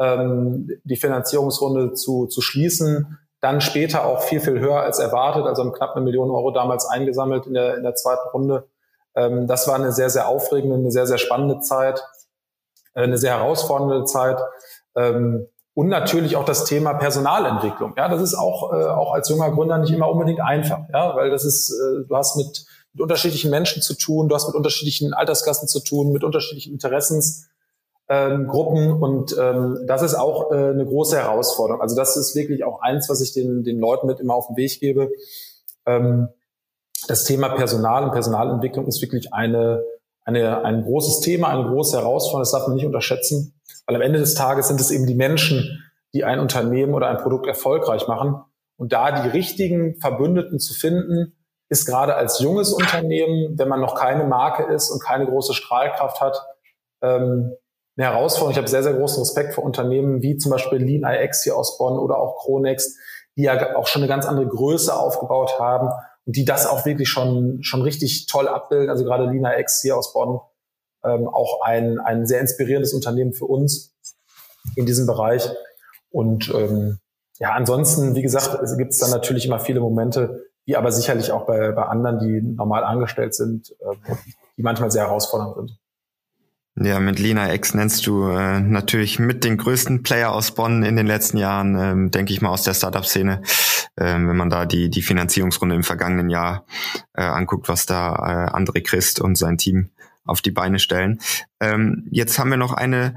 ähm, 0.00 0.68
die 0.82 0.96
Finanzierungsrunde 0.96 1.94
zu, 1.94 2.26
zu 2.26 2.40
schließen. 2.40 3.18
Dann 3.40 3.60
später 3.60 4.06
auch 4.06 4.22
viel, 4.22 4.40
viel 4.40 4.58
höher 4.58 4.80
als 4.80 4.98
erwartet, 4.98 5.46
also 5.46 5.62
haben 5.62 5.72
knapp 5.72 5.94
eine 5.94 6.04
Million 6.04 6.30
Euro 6.32 6.50
damals 6.50 6.84
eingesammelt 6.86 7.46
in 7.46 7.54
der, 7.54 7.76
in 7.76 7.84
der 7.84 7.94
zweiten 7.94 8.28
Runde. 8.30 8.66
Ähm, 9.14 9.46
das 9.46 9.68
war 9.68 9.76
eine 9.76 9.92
sehr, 9.92 10.10
sehr 10.10 10.26
aufregende, 10.26 10.74
eine 10.74 10.90
sehr, 10.90 11.06
sehr 11.06 11.18
spannende 11.18 11.60
Zeit, 11.60 12.02
äh, 12.94 13.02
eine 13.02 13.18
sehr 13.18 13.38
herausfordernde 13.38 14.04
Zeit. 14.04 14.40
Ähm, 14.96 15.46
und 15.76 15.88
natürlich 15.88 16.36
auch 16.36 16.46
das 16.46 16.64
Thema 16.64 16.94
Personalentwicklung. 16.94 17.92
Ja, 17.98 18.08
das 18.08 18.22
ist 18.22 18.32
auch, 18.34 18.72
äh, 18.72 18.86
auch 18.86 19.12
als 19.12 19.28
junger 19.28 19.50
Gründer 19.50 19.76
nicht 19.76 19.92
immer 19.92 20.10
unbedingt 20.10 20.40
einfach, 20.40 20.88
ja, 20.90 21.14
weil 21.14 21.28
das 21.28 21.44
ist, 21.44 21.70
äh, 21.70 22.06
du 22.08 22.16
hast 22.16 22.34
mit, 22.36 22.64
mit 22.94 23.02
unterschiedlichen 23.02 23.50
Menschen 23.50 23.82
zu 23.82 23.92
tun, 23.92 24.30
du 24.30 24.34
hast 24.34 24.46
mit 24.46 24.56
unterschiedlichen 24.56 25.12
Altersklassen 25.12 25.68
zu 25.68 25.80
tun, 25.80 26.12
mit 26.12 26.24
unterschiedlichen 26.24 26.72
Interessensgruppen 26.72 27.46
ähm, 28.08 29.02
und 29.02 29.36
ähm, 29.38 29.84
das 29.86 30.00
ist 30.00 30.14
auch 30.14 30.50
äh, 30.50 30.54
eine 30.54 30.86
große 30.86 31.18
Herausforderung. 31.18 31.82
Also 31.82 31.94
das 31.94 32.16
ist 32.16 32.34
wirklich 32.34 32.64
auch 32.64 32.80
eins, 32.80 33.10
was 33.10 33.20
ich 33.20 33.34
den, 33.34 33.62
den 33.62 33.78
Leuten 33.78 34.06
mit 34.06 34.18
immer 34.18 34.34
auf 34.34 34.46
den 34.46 34.56
Weg 34.56 34.80
gebe. 34.80 35.10
Ähm, 35.84 36.28
das 37.06 37.24
Thema 37.24 37.50
Personal 37.50 38.04
und 38.04 38.12
Personalentwicklung 38.12 38.86
ist 38.86 39.02
wirklich 39.02 39.34
eine, 39.34 39.84
eine, 40.24 40.64
ein 40.64 40.84
großes 40.84 41.20
Thema, 41.20 41.48
eine 41.48 41.68
große 41.68 41.98
Herausforderung, 41.98 42.40
das 42.40 42.52
darf 42.52 42.66
man 42.66 42.76
nicht 42.76 42.86
unterschätzen. 42.86 43.55
Weil 43.86 43.96
am 43.96 44.02
Ende 44.02 44.18
des 44.18 44.34
Tages 44.34 44.68
sind 44.68 44.80
es 44.80 44.90
eben 44.90 45.06
die 45.06 45.14
Menschen, 45.14 45.82
die 46.14 46.24
ein 46.24 46.40
Unternehmen 46.40 46.94
oder 46.94 47.08
ein 47.08 47.18
Produkt 47.18 47.46
erfolgreich 47.46 48.08
machen. 48.08 48.42
Und 48.76 48.92
da 48.92 49.22
die 49.22 49.28
richtigen 49.28 50.00
Verbündeten 50.00 50.58
zu 50.58 50.74
finden, 50.74 51.36
ist 51.68 51.86
gerade 51.86 52.14
als 52.14 52.40
junges 52.40 52.72
Unternehmen, 52.72 53.58
wenn 53.58 53.68
man 53.68 53.80
noch 53.80 53.94
keine 53.94 54.24
Marke 54.24 54.64
ist 54.72 54.90
und 54.90 55.02
keine 55.02 55.26
große 55.26 55.54
Strahlkraft 55.54 56.20
hat, 56.20 56.36
ähm, 57.02 57.52
eine 57.96 58.08
Herausforderung. 58.08 58.52
Ich 58.52 58.58
habe 58.58 58.68
sehr, 58.68 58.82
sehr 58.82 58.94
großen 58.94 59.20
Respekt 59.20 59.54
vor 59.54 59.64
Unternehmen 59.64 60.22
wie 60.22 60.36
zum 60.36 60.52
Beispiel 60.52 60.78
Lean 60.78 61.10
IX 61.10 61.42
hier 61.42 61.56
aus 61.56 61.78
Bonn 61.78 61.98
oder 61.98 62.18
auch 62.18 62.38
Chronext, 62.42 62.96
die 63.36 63.42
ja 63.42 63.76
auch 63.76 63.86
schon 63.86 64.02
eine 64.02 64.08
ganz 64.08 64.26
andere 64.26 64.46
Größe 64.46 64.94
aufgebaut 64.94 65.58
haben 65.58 65.88
und 66.26 66.36
die 66.36 66.44
das 66.44 66.66
auch 66.66 66.84
wirklich 66.84 67.08
schon, 67.08 67.62
schon 67.62 67.82
richtig 67.82 68.26
toll 68.26 68.48
abbilden. 68.48 68.90
Also 68.90 69.04
gerade 69.04 69.24
Lean 69.24 69.44
IX 69.44 69.80
hier 69.80 69.96
aus 69.96 70.12
Bonn 70.12 70.40
ähm, 71.06 71.28
auch 71.28 71.60
ein, 71.62 71.98
ein 72.00 72.26
sehr 72.26 72.40
inspirierendes 72.40 72.92
Unternehmen 72.92 73.32
für 73.32 73.46
uns 73.46 73.94
in 74.74 74.86
diesem 74.86 75.06
Bereich. 75.06 75.48
Und 76.10 76.52
ähm, 76.54 76.98
ja, 77.38 77.52
ansonsten, 77.52 78.14
wie 78.14 78.22
gesagt, 78.22 78.58
gibt 78.76 78.92
es 78.92 78.98
dann 78.98 79.10
natürlich 79.10 79.46
immer 79.46 79.60
viele 79.60 79.80
Momente, 79.80 80.46
die 80.66 80.76
aber 80.76 80.90
sicherlich 80.90 81.32
auch 81.32 81.46
bei, 81.46 81.72
bei 81.72 81.84
anderen, 81.84 82.18
die 82.18 82.42
normal 82.42 82.84
angestellt 82.84 83.34
sind, 83.34 83.70
äh, 83.80 84.14
die 84.56 84.62
manchmal 84.62 84.90
sehr 84.90 85.04
herausfordernd 85.04 85.54
sind. 85.56 85.78
Ja, 86.78 87.00
mit 87.00 87.18
Lina 87.18 87.54
X 87.54 87.72
nennst 87.72 88.06
du 88.06 88.28
äh, 88.28 88.60
natürlich 88.60 89.18
mit 89.18 89.44
den 89.44 89.56
größten 89.56 90.02
Player 90.02 90.32
aus 90.32 90.50
Bonn 90.50 90.82
in 90.82 90.96
den 90.96 91.06
letzten 91.06 91.38
Jahren, 91.38 91.78
ähm, 91.78 92.10
denke 92.10 92.34
ich 92.34 92.42
mal, 92.42 92.50
aus 92.50 92.64
der 92.64 92.74
Startup-Szene. 92.74 93.40
Ähm, 93.98 94.28
wenn 94.28 94.36
man 94.36 94.50
da 94.50 94.66
die, 94.66 94.90
die 94.90 95.00
Finanzierungsrunde 95.00 95.74
im 95.74 95.82
vergangenen 95.82 96.28
Jahr 96.28 96.66
äh, 97.14 97.22
anguckt, 97.22 97.70
was 97.70 97.86
da 97.86 98.14
äh, 98.14 98.54
André 98.54 98.82
Christ 98.82 99.22
und 99.22 99.38
sein 99.38 99.56
Team 99.56 99.88
auf 100.26 100.42
die 100.42 100.50
Beine 100.50 100.78
stellen. 100.78 101.20
Ähm, 101.60 102.06
jetzt 102.10 102.38
haben 102.38 102.50
wir 102.50 102.56
noch 102.56 102.72
eine 102.72 103.14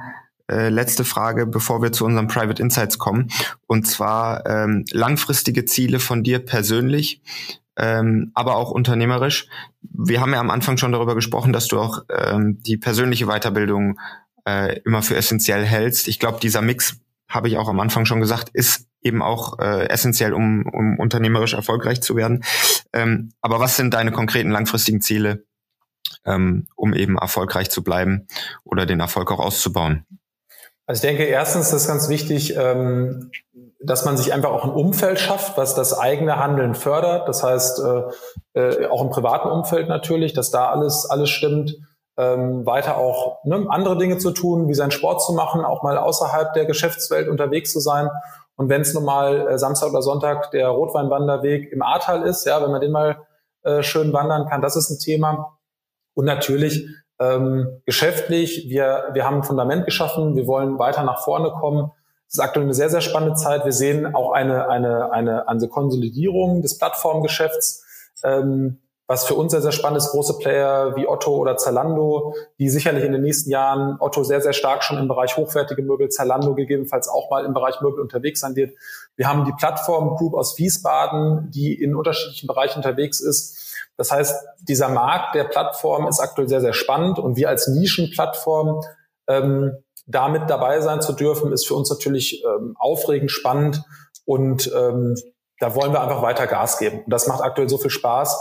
äh, 0.50 0.70
letzte 0.70 1.06
Frage, 1.06 1.46
bevor 1.46 1.82
wir 1.82 1.92
zu 1.92 2.06
unseren 2.06 2.28
Private 2.28 2.62
Insights 2.62 2.98
kommen. 2.98 3.30
Und 3.68 3.88
zwar 3.88 4.46
ähm, 4.46 4.86
langfristige 4.92 5.66
Ziele 5.66 6.00
von 6.00 6.24
dir 6.24 6.40
persönlich, 6.40 7.22
ähm, 7.78 8.32
aber 8.34 8.56
auch 8.56 8.72
unternehmerisch. 8.72 9.48
Wir 9.82 10.22
haben 10.22 10.34
ja 10.34 10.40
am 10.40 10.50
Anfang 10.50 10.78
schon 10.78 10.92
darüber 10.92 11.16
gesprochen, 11.16 11.54
dass 11.54 11.68
du 11.68 11.80
auch 11.80 12.04
ähm, 12.10 12.60
die 12.62 12.78
persönliche 12.78 13.28
Weiterbildung 13.28 14.00
äh, 14.46 14.80
immer 14.86 15.02
für 15.02 15.16
essentiell 15.16 15.66
hältst. 15.66 16.08
Ich 16.08 16.20
glaube, 16.20 16.40
dieser 16.40 16.62
Mix, 16.62 17.00
habe 17.30 17.48
ich 17.48 17.58
auch 17.58 17.70
am 17.70 17.80
Anfang 17.80 18.06
schon 18.06 18.20
gesagt, 18.20 18.50
ist 18.54 18.88
eben 19.02 19.22
auch 19.22 19.60
äh, 19.60 19.88
essentiell, 19.88 20.34
um, 20.34 20.66
um 20.66 20.98
unternehmerisch 20.98 21.54
erfolgreich 21.54 22.02
zu 22.02 22.16
werden. 22.16 22.44
Ähm, 22.92 23.32
aber 23.42 23.60
was 23.60 23.78
sind 23.78 23.94
deine 23.94 24.12
konkreten 24.12 24.50
langfristigen 24.50 25.00
Ziele 25.00 25.46
ähm, 26.26 26.68
um 26.76 26.94
eben 26.94 27.18
erfolgreich 27.18 27.70
zu 27.70 27.84
bleiben 27.84 28.28
oder 28.64 28.86
den 28.86 29.00
Erfolg 29.00 29.32
auch 29.32 29.40
auszubauen? 29.40 30.06
Also 30.86 31.06
ich 31.06 31.10
denke, 31.10 31.24
erstens 31.26 31.72
ist 31.72 31.88
ganz 31.88 32.10
wichtig, 32.10 32.56
ähm, 32.58 33.32
dass 33.80 34.06
man 34.06 34.18
sich 34.18 34.34
einfach 34.34 34.50
auch 34.50 34.66
ein 34.66 34.72
Umfeld 34.72 35.20
schafft, 35.20 35.58
was 35.58 35.76
das 35.76 35.98
eigene 35.98 36.38
Handeln 36.38 36.74
fördert. 36.74 37.30
Das 37.30 37.44
heißt, 37.44 37.80
äh, 37.80 38.60
äh, 38.60 38.88
auch 38.88 39.04
im 39.04 39.10
privaten 39.10 39.50
Umfeld 39.50 39.88
natürlich, 39.88 40.34
dass 40.34 40.52
da 40.52 40.70
alles, 40.70 41.06
alles 41.10 41.30
stimmt. 41.30 41.76
Ähm, 42.18 42.66
weiter 42.66 42.98
auch 42.98 43.46
ne, 43.46 43.68
andere 43.70 43.98
Dinge 43.98 44.18
zu 44.18 44.32
tun, 44.32 44.68
wie 44.68 44.74
seinen 44.74 44.92
Sport 44.92 45.24
zu 45.24 45.32
machen, 45.32 45.64
auch 45.64 45.84
mal 45.84 45.98
außerhalb 45.98 46.54
der 46.54 46.66
Geschäftswelt 46.66 47.30
unterwegs 47.30 47.72
zu 47.72 47.80
sein. 47.80 48.10
Und 48.58 48.68
wenn 48.68 48.82
es 48.82 48.94
nun 48.94 49.06
mal 49.06 49.48
äh, 49.48 49.58
Samstag 49.58 49.92
oder 49.92 50.02
Sonntag 50.02 50.52
der 50.52 50.68
Rotweinwanderweg 50.68 51.72
im 51.72 51.82
Ahrtal 51.82 52.24
ist, 52.24 52.46
ja, 52.46 52.62
wenn 52.62 52.72
man 52.72 52.82
den 52.82 52.92
mal 52.92 53.26
äh, 53.62 53.84
schön 53.84 54.12
wandern 54.12 54.50
kann, 54.50 54.62
das 54.62 54.76
ist 54.76 54.90
ein 54.90 55.00
Thema. 55.00 55.59
Und 56.20 56.26
natürlich 56.26 56.86
ähm, 57.18 57.80
geschäftlich, 57.86 58.66
wir, 58.68 59.12
wir 59.14 59.24
haben 59.24 59.38
ein 59.38 59.44
Fundament 59.44 59.86
geschaffen, 59.86 60.36
wir 60.36 60.48
wollen 60.48 60.78
weiter 60.78 61.04
nach 61.04 61.24
vorne 61.24 61.50
kommen. 61.50 61.92
Es 62.28 62.34
ist 62.34 62.40
aktuell 62.42 62.66
eine 62.66 62.74
sehr, 62.74 62.90
sehr 62.90 63.00
spannende 63.00 63.36
Zeit. 63.36 63.64
Wir 63.64 63.72
sehen 63.72 64.14
auch 64.14 64.34
eine, 64.34 64.68
eine, 64.68 65.14
eine, 65.14 65.48
eine 65.48 65.68
Konsolidierung 65.70 66.62
des 66.62 66.78
Plattformgeschäfts, 66.78 67.86
ähm, 68.26 68.82
was 69.08 69.28
für 69.28 69.36
uns 69.36 69.54
sehr, 69.54 69.62
sehr 69.62 69.72
spannend 69.72 70.00
ist. 70.00 70.12
Große 70.12 70.40
Player 70.40 70.98
wie 70.98 71.08
Otto 71.08 71.38
oder 71.38 71.56
Zalando, 71.56 72.36
die 72.60 72.68
sicherlich 72.68 73.06
in 73.06 73.14
den 73.14 73.22
nächsten 73.22 73.50
Jahren, 73.50 73.96
Otto 74.02 74.26
sehr, 74.26 74.42
sehr 74.42 74.52
stark 74.52 74.84
schon 74.84 74.98
im 74.98 75.08
Bereich 75.08 75.38
hochwertige 75.38 75.84
Möbel, 75.84 76.10
Zalando 76.10 76.54
gegebenenfalls 76.54 77.08
auch 77.08 77.30
mal 77.30 77.46
im 77.46 77.54
Bereich 77.54 77.80
Möbel 77.80 78.02
unterwegs 78.02 78.42
sein 78.42 78.58
wird. 78.58 78.74
Wir 79.16 79.30
haben 79.30 79.46
die 79.46 79.54
Plattform 79.54 80.18
Group 80.18 80.34
aus 80.34 80.58
Wiesbaden, 80.58 81.50
die 81.50 81.82
in 81.82 81.96
unterschiedlichen 81.96 82.48
Bereichen 82.48 82.80
unterwegs 82.80 83.22
ist 83.22 83.69
das 84.00 84.12
heißt, 84.12 84.34
dieser 84.62 84.88
Markt 84.88 85.36
der 85.36 85.44
Plattform 85.44 86.08
ist 86.08 86.22
aktuell 86.22 86.48
sehr, 86.48 86.62
sehr 86.62 86.72
spannend 86.72 87.20
und 87.20 87.36
wir 87.36 87.50
als 87.50 87.68
Nischenplattform 87.68 88.82
ähm, 89.28 89.74
damit 90.08 90.50
dabei 90.50 90.80
sein 90.80 91.02
zu 91.02 91.12
dürfen, 91.12 91.52
ist 91.52 91.68
für 91.68 91.76
uns 91.76 91.90
natürlich 91.90 92.44
ähm, 92.46 92.76
aufregend, 92.80 93.30
spannend 93.30 93.84
und 94.26 94.72
ähm, 94.74 95.16
da 95.60 95.76
wollen 95.76 95.92
wir 95.92 96.02
einfach 96.02 96.22
weiter 96.22 96.48
Gas 96.48 96.80
geben. 96.80 97.04
Und 97.04 97.12
das 97.12 97.28
macht 97.28 97.44
aktuell 97.44 97.68
so 97.68 97.78
viel 97.78 97.92
Spaß, 97.92 98.40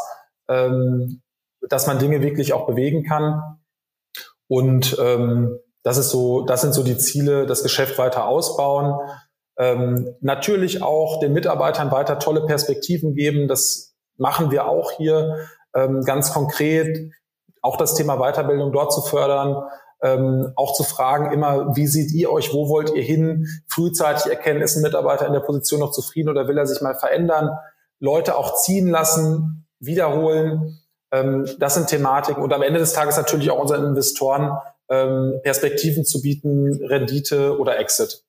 ähm, 0.49 1.23
dass 1.68 1.88
man 1.88 1.99
Dinge 1.99 2.23
wirklich 2.23 2.53
auch 2.53 2.66
bewegen 2.68 3.03
kann. 3.03 3.59
Und 4.47 4.97
ähm, 5.01 5.59
das 5.83 5.99
ist 5.99 6.11
so, 6.11 6.42
das 6.42 6.61
sind 6.61 6.73
so 6.73 6.85
die 6.85 6.99
Ziele, 6.99 7.47
das 7.47 7.64
Geschäft 7.64 7.99
weiter 7.99 8.29
ausbauen, 8.29 8.94
Ähm, 9.61 10.14
natürlich 10.21 10.83
auch 10.83 11.18
den 11.18 11.33
Mitarbeitern 11.33 11.90
weiter 11.90 12.21
tolle 12.21 12.47
Perspektiven 12.47 13.14
geben. 13.14 13.49
Das 13.49 13.88
machen 14.19 14.51
wir 14.51 14.69
auch 14.69 14.93
hier 14.93 15.49
ähm, 15.75 16.03
ganz 16.05 16.33
konkret. 16.33 17.11
Auch 17.63 17.77
das 17.77 17.95
Thema 17.95 18.19
Weiterbildung 18.19 18.73
dort 18.73 18.93
zu 18.93 19.01
fördern. 19.03 19.65
Ähm, 20.01 20.53
auch 20.55 20.75
zu 20.75 20.85
fragen 20.85 21.33
immer, 21.33 21.75
wie 21.75 21.89
seht 21.89 22.13
ihr 22.13 22.31
euch, 22.31 22.53
wo 22.53 22.69
wollt 22.69 22.95
ihr 22.95 23.03
hin? 23.03 23.47
Frühzeitig 23.67 24.31
erkennen, 24.31 24.61
ist 24.61 24.77
ein 24.77 24.83
Mitarbeiter 24.83 25.27
in 25.27 25.33
der 25.33 25.41
Position 25.41 25.81
noch 25.81 25.91
zufrieden 25.91 26.29
oder 26.29 26.47
will 26.47 26.57
er 26.57 26.67
sich 26.67 26.81
mal 26.81 26.95
verändern? 26.95 27.51
Leute 27.99 28.37
auch 28.37 28.55
ziehen 28.55 28.89
lassen, 28.89 29.67
wiederholen. 29.81 30.79
Ähm, 31.11 31.49
das 31.59 31.75
sind 31.75 31.89
Thematiken. 31.89 32.43
Und 32.43 32.53
am 32.53 32.63
Ende 32.63 32.79
des 32.79 32.93
Tages 32.93 33.17
natürlich 33.17 33.51
auch 33.51 33.59
unseren 33.59 33.85
Investoren 33.87 34.57
ähm, 34.89 35.41
Perspektiven 35.43 36.05
zu 36.05 36.23
bieten, 36.23 36.81
Rendite 36.85 37.59
oder 37.59 37.79
Exit. 37.79 38.25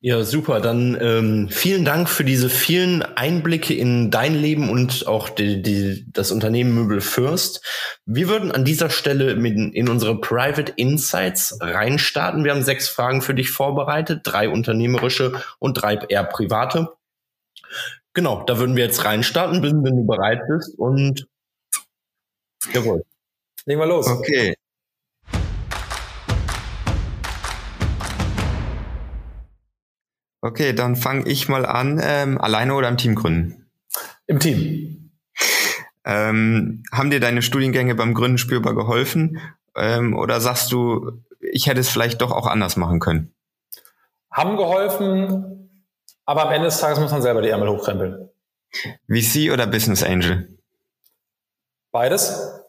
Ja, 0.00 0.24
super. 0.24 0.60
Dann 0.60 0.98
ähm, 1.00 1.48
vielen 1.48 1.84
Dank 1.84 2.08
für 2.08 2.24
diese 2.24 2.48
vielen 2.48 3.02
Einblicke 3.02 3.74
in 3.74 4.10
dein 4.10 4.34
Leben 4.34 4.68
und 4.68 5.06
auch 5.06 5.28
die, 5.28 5.62
die, 5.62 6.06
das 6.10 6.32
Unternehmen 6.32 6.74
Möbel 6.74 7.00
Fürst. 7.00 7.64
Wir 8.04 8.28
würden 8.28 8.50
an 8.50 8.64
dieser 8.64 8.90
Stelle 8.90 9.36
mit 9.36 9.56
in 9.56 9.88
unsere 9.88 10.20
Private 10.20 10.72
Insights 10.76 11.56
reinstarten. 11.60 12.44
Wir 12.44 12.52
haben 12.52 12.62
sechs 12.64 12.88
Fragen 12.88 13.22
für 13.22 13.34
dich 13.34 13.50
vorbereitet, 13.50 14.22
drei 14.24 14.48
unternehmerische 14.48 15.40
und 15.58 15.74
drei 15.74 15.94
eher 15.94 16.24
private. 16.24 16.88
Genau, 18.14 18.42
da 18.44 18.58
würden 18.58 18.76
wir 18.76 18.84
jetzt 18.84 19.04
reinstarten, 19.04 19.62
wenn 19.62 19.84
du 19.84 20.04
bereit 20.04 20.40
bist 20.48 20.78
und 20.78 21.26
jawohl. 22.72 23.04
Legen 23.66 23.80
wir 23.80 23.86
los. 23.86 24.08
Okay. 24.08 24.56
Okay, 30.42 30.72
dann 30.72 30.96
fange 30.96 31.28
ich 31.28 31.48
mal 31.48 31.64
an. 31.64 32.00
Ähm, 32.02 32.38
alleine 32.40 32.74
oder 32.74 32.88
im 32.88 32.96
Team 32.96 33.14
gründen? 33.14 33.70
Im 34.26 34.40
Team. 34.40 35.12
Ähm, 36.04 36.82
haben 36.90 37.10
dir 37.10 37.20
deine 37.20 37.42
Studiengänge 37.42 37.94
beim 37.94 38.12
Gründen 38.12 38.38
spürbar 38.38 38.74
geholfen? 38.74 39.38
Ähm, 39.76 40.16
oder 40.16 40.40
sagst 40.40 40.72
du, 40.72 41.22
ich 41.40 41.68
hätte 41.68 41.78
es 41.80 41.88
vielleicht 41.88 42.20
doch 42.20 42.32
auch 42.32 42.48
anders 42.48 42.76
machen 42.76 42.98
können? 42.98 43.32
Haben 44.32 44.56
geholfen, 44.56 45.86
aber 46.24 46.46
am 46.46 46.52
Ende 46.52 46.66
des 46.66 46.80
Tages 46.80 46.98
muss 46.98 47.12
man 47.12 47.22
selber 47.22 47.40
die 47.40 47.50
Ärmel 47.50 47.68
hochkrempeln. 47.68 48.28
VC 49.08 49.52
oder 49.52 49.68
Business 49.68 50.02
Angel? 50.02 50.58
Beides. 51.92 52.64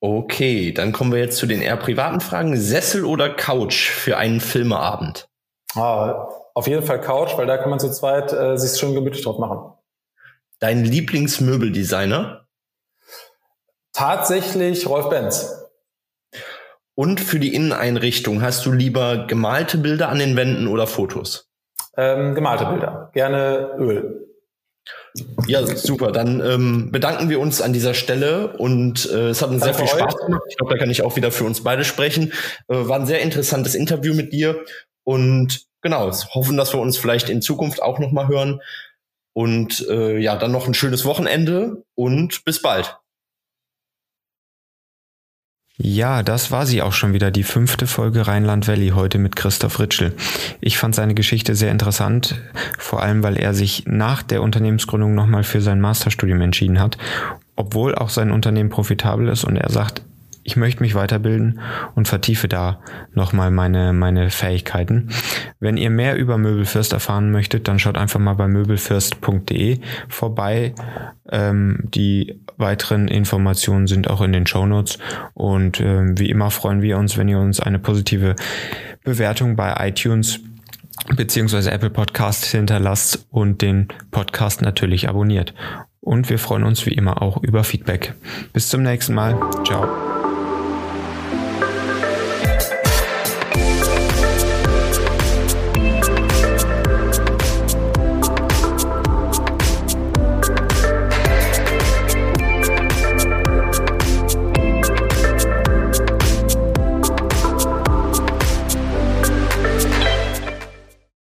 Okay, 0.00 0.72
dann 0.72 0.90
kommen 0.90 1.12
wir 1.12 1.20
jetzt 1.20 1.36
zu 1.36 1.46
den 1.46 1.62
eher 1.62 1.76
privaten 1.76 2.20
Fragen. 2.20 2.56
Sessel 2.56 3.04
oder 3.04 3.32
Couch 3.32 3.90
für 3.90 4.16
einen 4.16 4.40
Filmeabend? 4.40 5.28
Ah, 5.74 6.28
auf 6.54 6.66
jeden 6.66 6.82
Fall 6.82 7.00
Couch, 7.00 7.36
weil 7.36 7.46
da 7.46 7.56
kann 7.56 7.70
man 7.70 7.80
zu 7.80 7.90
zweit 7.90 8.32
äh, 8.32 8.58
sich 8.58 8.78
schön 8.78 8.94
gemütlich 8.94 9.24
drauf 9.24 9.38
machen. 9.38 9.72
Dein 10.58 10.84
Lieblingsmöbeldesigner? 10.84 12.46
Tatsächlich 13.92 14.86
Rolf 14.88 15.08
Benz. 15.08 15.58
Und 16.94 17.20
für 17.20 17.38
die 17.38 17.54
Inneneinrichtung 17.54 18.42
hast 18.42 18.66
du 18.66 18.72
lieber 18.72 19.26
gemalte 19.26 19.78
Bilder 19.78 20.08
an 20.08 20.18
den 20.18 20.36
Wänden 20.36 20.66
oder 20.68 20.86
Fotos? 20.86 21.50
Ähm, 21.96 22.34
gemalte 22.34 22.66
Bilder. 22.66 23.10
Gerne 23.12 23.74
Öl. 23.78 24.28
Ja, 25.46 25.66
super. 25.66 26.12
Dann 26.12 26.40
ähm, 26.40 26.90
bedanken 26.90 27.28
wir 27.28 27.40
uns 27.40 27.60
an 27.60 27.72
dieser 27.72 27.94
Stelle 27.94 28.56
und 28.56 29.10
äh, 29.10 29.28
es 29.28 29.42
hat 29.42 29.50
uns 29.50 29.62
Danke 29.62 29.76
sehr 29.76 29.86
viel 29.86 29.98
Spaß 29.98 30.16
gemacht. 30.16 30.42
Ich 30.48 30.56
glaube, 30.56 30.72
da 30.72 30.78
kann 30.78 30.90
ich 30.90 31.02
auch 31.02 31.16
wieder 31.16 31.30
für 31.30 31.44
uns 31.44 31.62
beide 31.62 31.84
sprechen. 31.84 32.32
Äh, 32.68 32.88
war 32.88 32.98
ein 32.98 33.06
sehr 33.06 33.20
interessantes 33.20 33.74
Interview 33.74 34.14
mit 34.14 34.32
dir 34.32 34.64
und 35.04 35.66
genau, 35.80 36.10
hoffen, 36.10 36.56
dass 36.56 36.72
wir 36.72 36.80
uns 36.80 36.96
vielleicht 36.96 37.28
in 37.28 37.42
Zukunft 37.42 37.82
auch 37.82 37.98
nochmal 37.98 38.28
hören. 38.28 38.60
Und 39.34 39.86
äh, 39.88 40.18
ja, 40.18 40.36
dann 40.36 40.52
noch 40.52 40.66
ein 40.66 40.74
schönes 40.74 41.04
Wochenende 41.04 41.84
und 41.94 42.44
bis 42.44 42.60
bald. 42.60 42.98
Ja, 45.78 46.22
das 46.22 46.50
war 46.50 46.66
sie 46.66 46.82
auch 46.82 46.92
schon 46.92 47.14
wieder, 47.14 47.30
die 47.30 47.42
fünfte 47.42 47.86
Folge 47.86 48.26
Rheinland 48.26 48.68
Valley 48.68 48.90
heute 48.90 49.18
mit 49.18 49.34
Christoph 49.34 49.80
Ritschel. 49.80 50.14
Ich 50.60 50.76
fand 50.76 50.94
seine 50.94 51.14
Geschichte 51.14 51.54
sehr 51.54 51.72
interessant, 51.72 52.40
vor 52.78 53.02
allem 53.02 53.22
weil 53.22 53.38
er 53.38 53.54
sich 53.54 53.84
nach 53.86 54.22
der 54.22 54.42
Unternehmensgründung 54.42 55.14
nochmal 55.14 55.44
für 55.44 55.62
sein 55.62 55.80
Masterstudium 55.80 56.42
entschieden 56.42 56.78
hat, 56.78 56.98
obwohl 57.56 57.94
auch 57.94 58.10
sein 58.10 58.30
Unternehmen 58.30 58.68
profitabel 58.68 59.28
ist 59.28 59.44
und 59.44 59.56
er 59.56 59.70
sagt, 59.70 60.04
ich 60.44 60.56
möchte 60.56 60.82
mich 60.82 60.94
weiterbilden 60.94 61.60
und 61.94 62.08
vertiefe 62.08 62.48
da 62.48 62.80
nochmal 63.14 63.50
meine, 63.50 63.92
meine 63.92 64.30
Fähigkeiten. 64.30 65.10
Wenn 65.60 65.76
ihr 65.76 65.90
mehr 65.90 66.16
über 66.16 66.38
Möbelfürst 66.38 66.92
erfahren 66.92 67.30
möchtet, 67.30 67.68
dann 67.68 67.78
schaut 67.78 67.96
einfach 67.96 68.20
mal 68.20 68.34
bei 68.34 68.48
möbelfürst.de 68.48 69.78
vorbei. 70.08 70.74
Ähm, 71.30 71.80
die 71.82 72.40
weiteren 72.56 73.08
Informationen 73.08 73.86
sind 73.86 74.10
auch 74.10 74.20
in 74.20 74.32
den 74.32 74.46
Show 74.46 74.66
Notes. 74.66 74.98
Und 75.34 75.80
ähm, 75.80 76.18
wie 76.18 76.30
immer 76.30 76.50
freuen 76.50 76.82
wir 76.82 76.98
uns, 76.98 77.16
wenn 77.16 77.28
ihr 77.28 77.38
uns 77.38 77.60
eine 77.60 77.78
positive 77.78 78.34
Bewertung 79.04 79.56
bei 79.56 79.74
iTunes 79.88 80.40
beziehungsweise 81.16 81.70
Apple 81.70 81.90
Podcast 81.90 82.44
hinterlasst 82.44 83.26
und 83.30 83.62
den 83.62 83.88
Podcast 84.10 84.62
natürlich 84.62 85.08
abonniert. 85.08 85.54
Und 86.00 86.30
wir 86.30 86.38
freuen 86.38 86.64
uns 86.64 86.84
wie 86.86 86.92
immer 86.92 87.22
auch 87.22 87.42
über 87.42 87.64
Feedback. 87.64 88.14
Bis 88.52 88.68
zum 88.68 88.82
nächsten 88.82 89.14
Mal. 89.14 89.38
Ciao. 89.64 90.21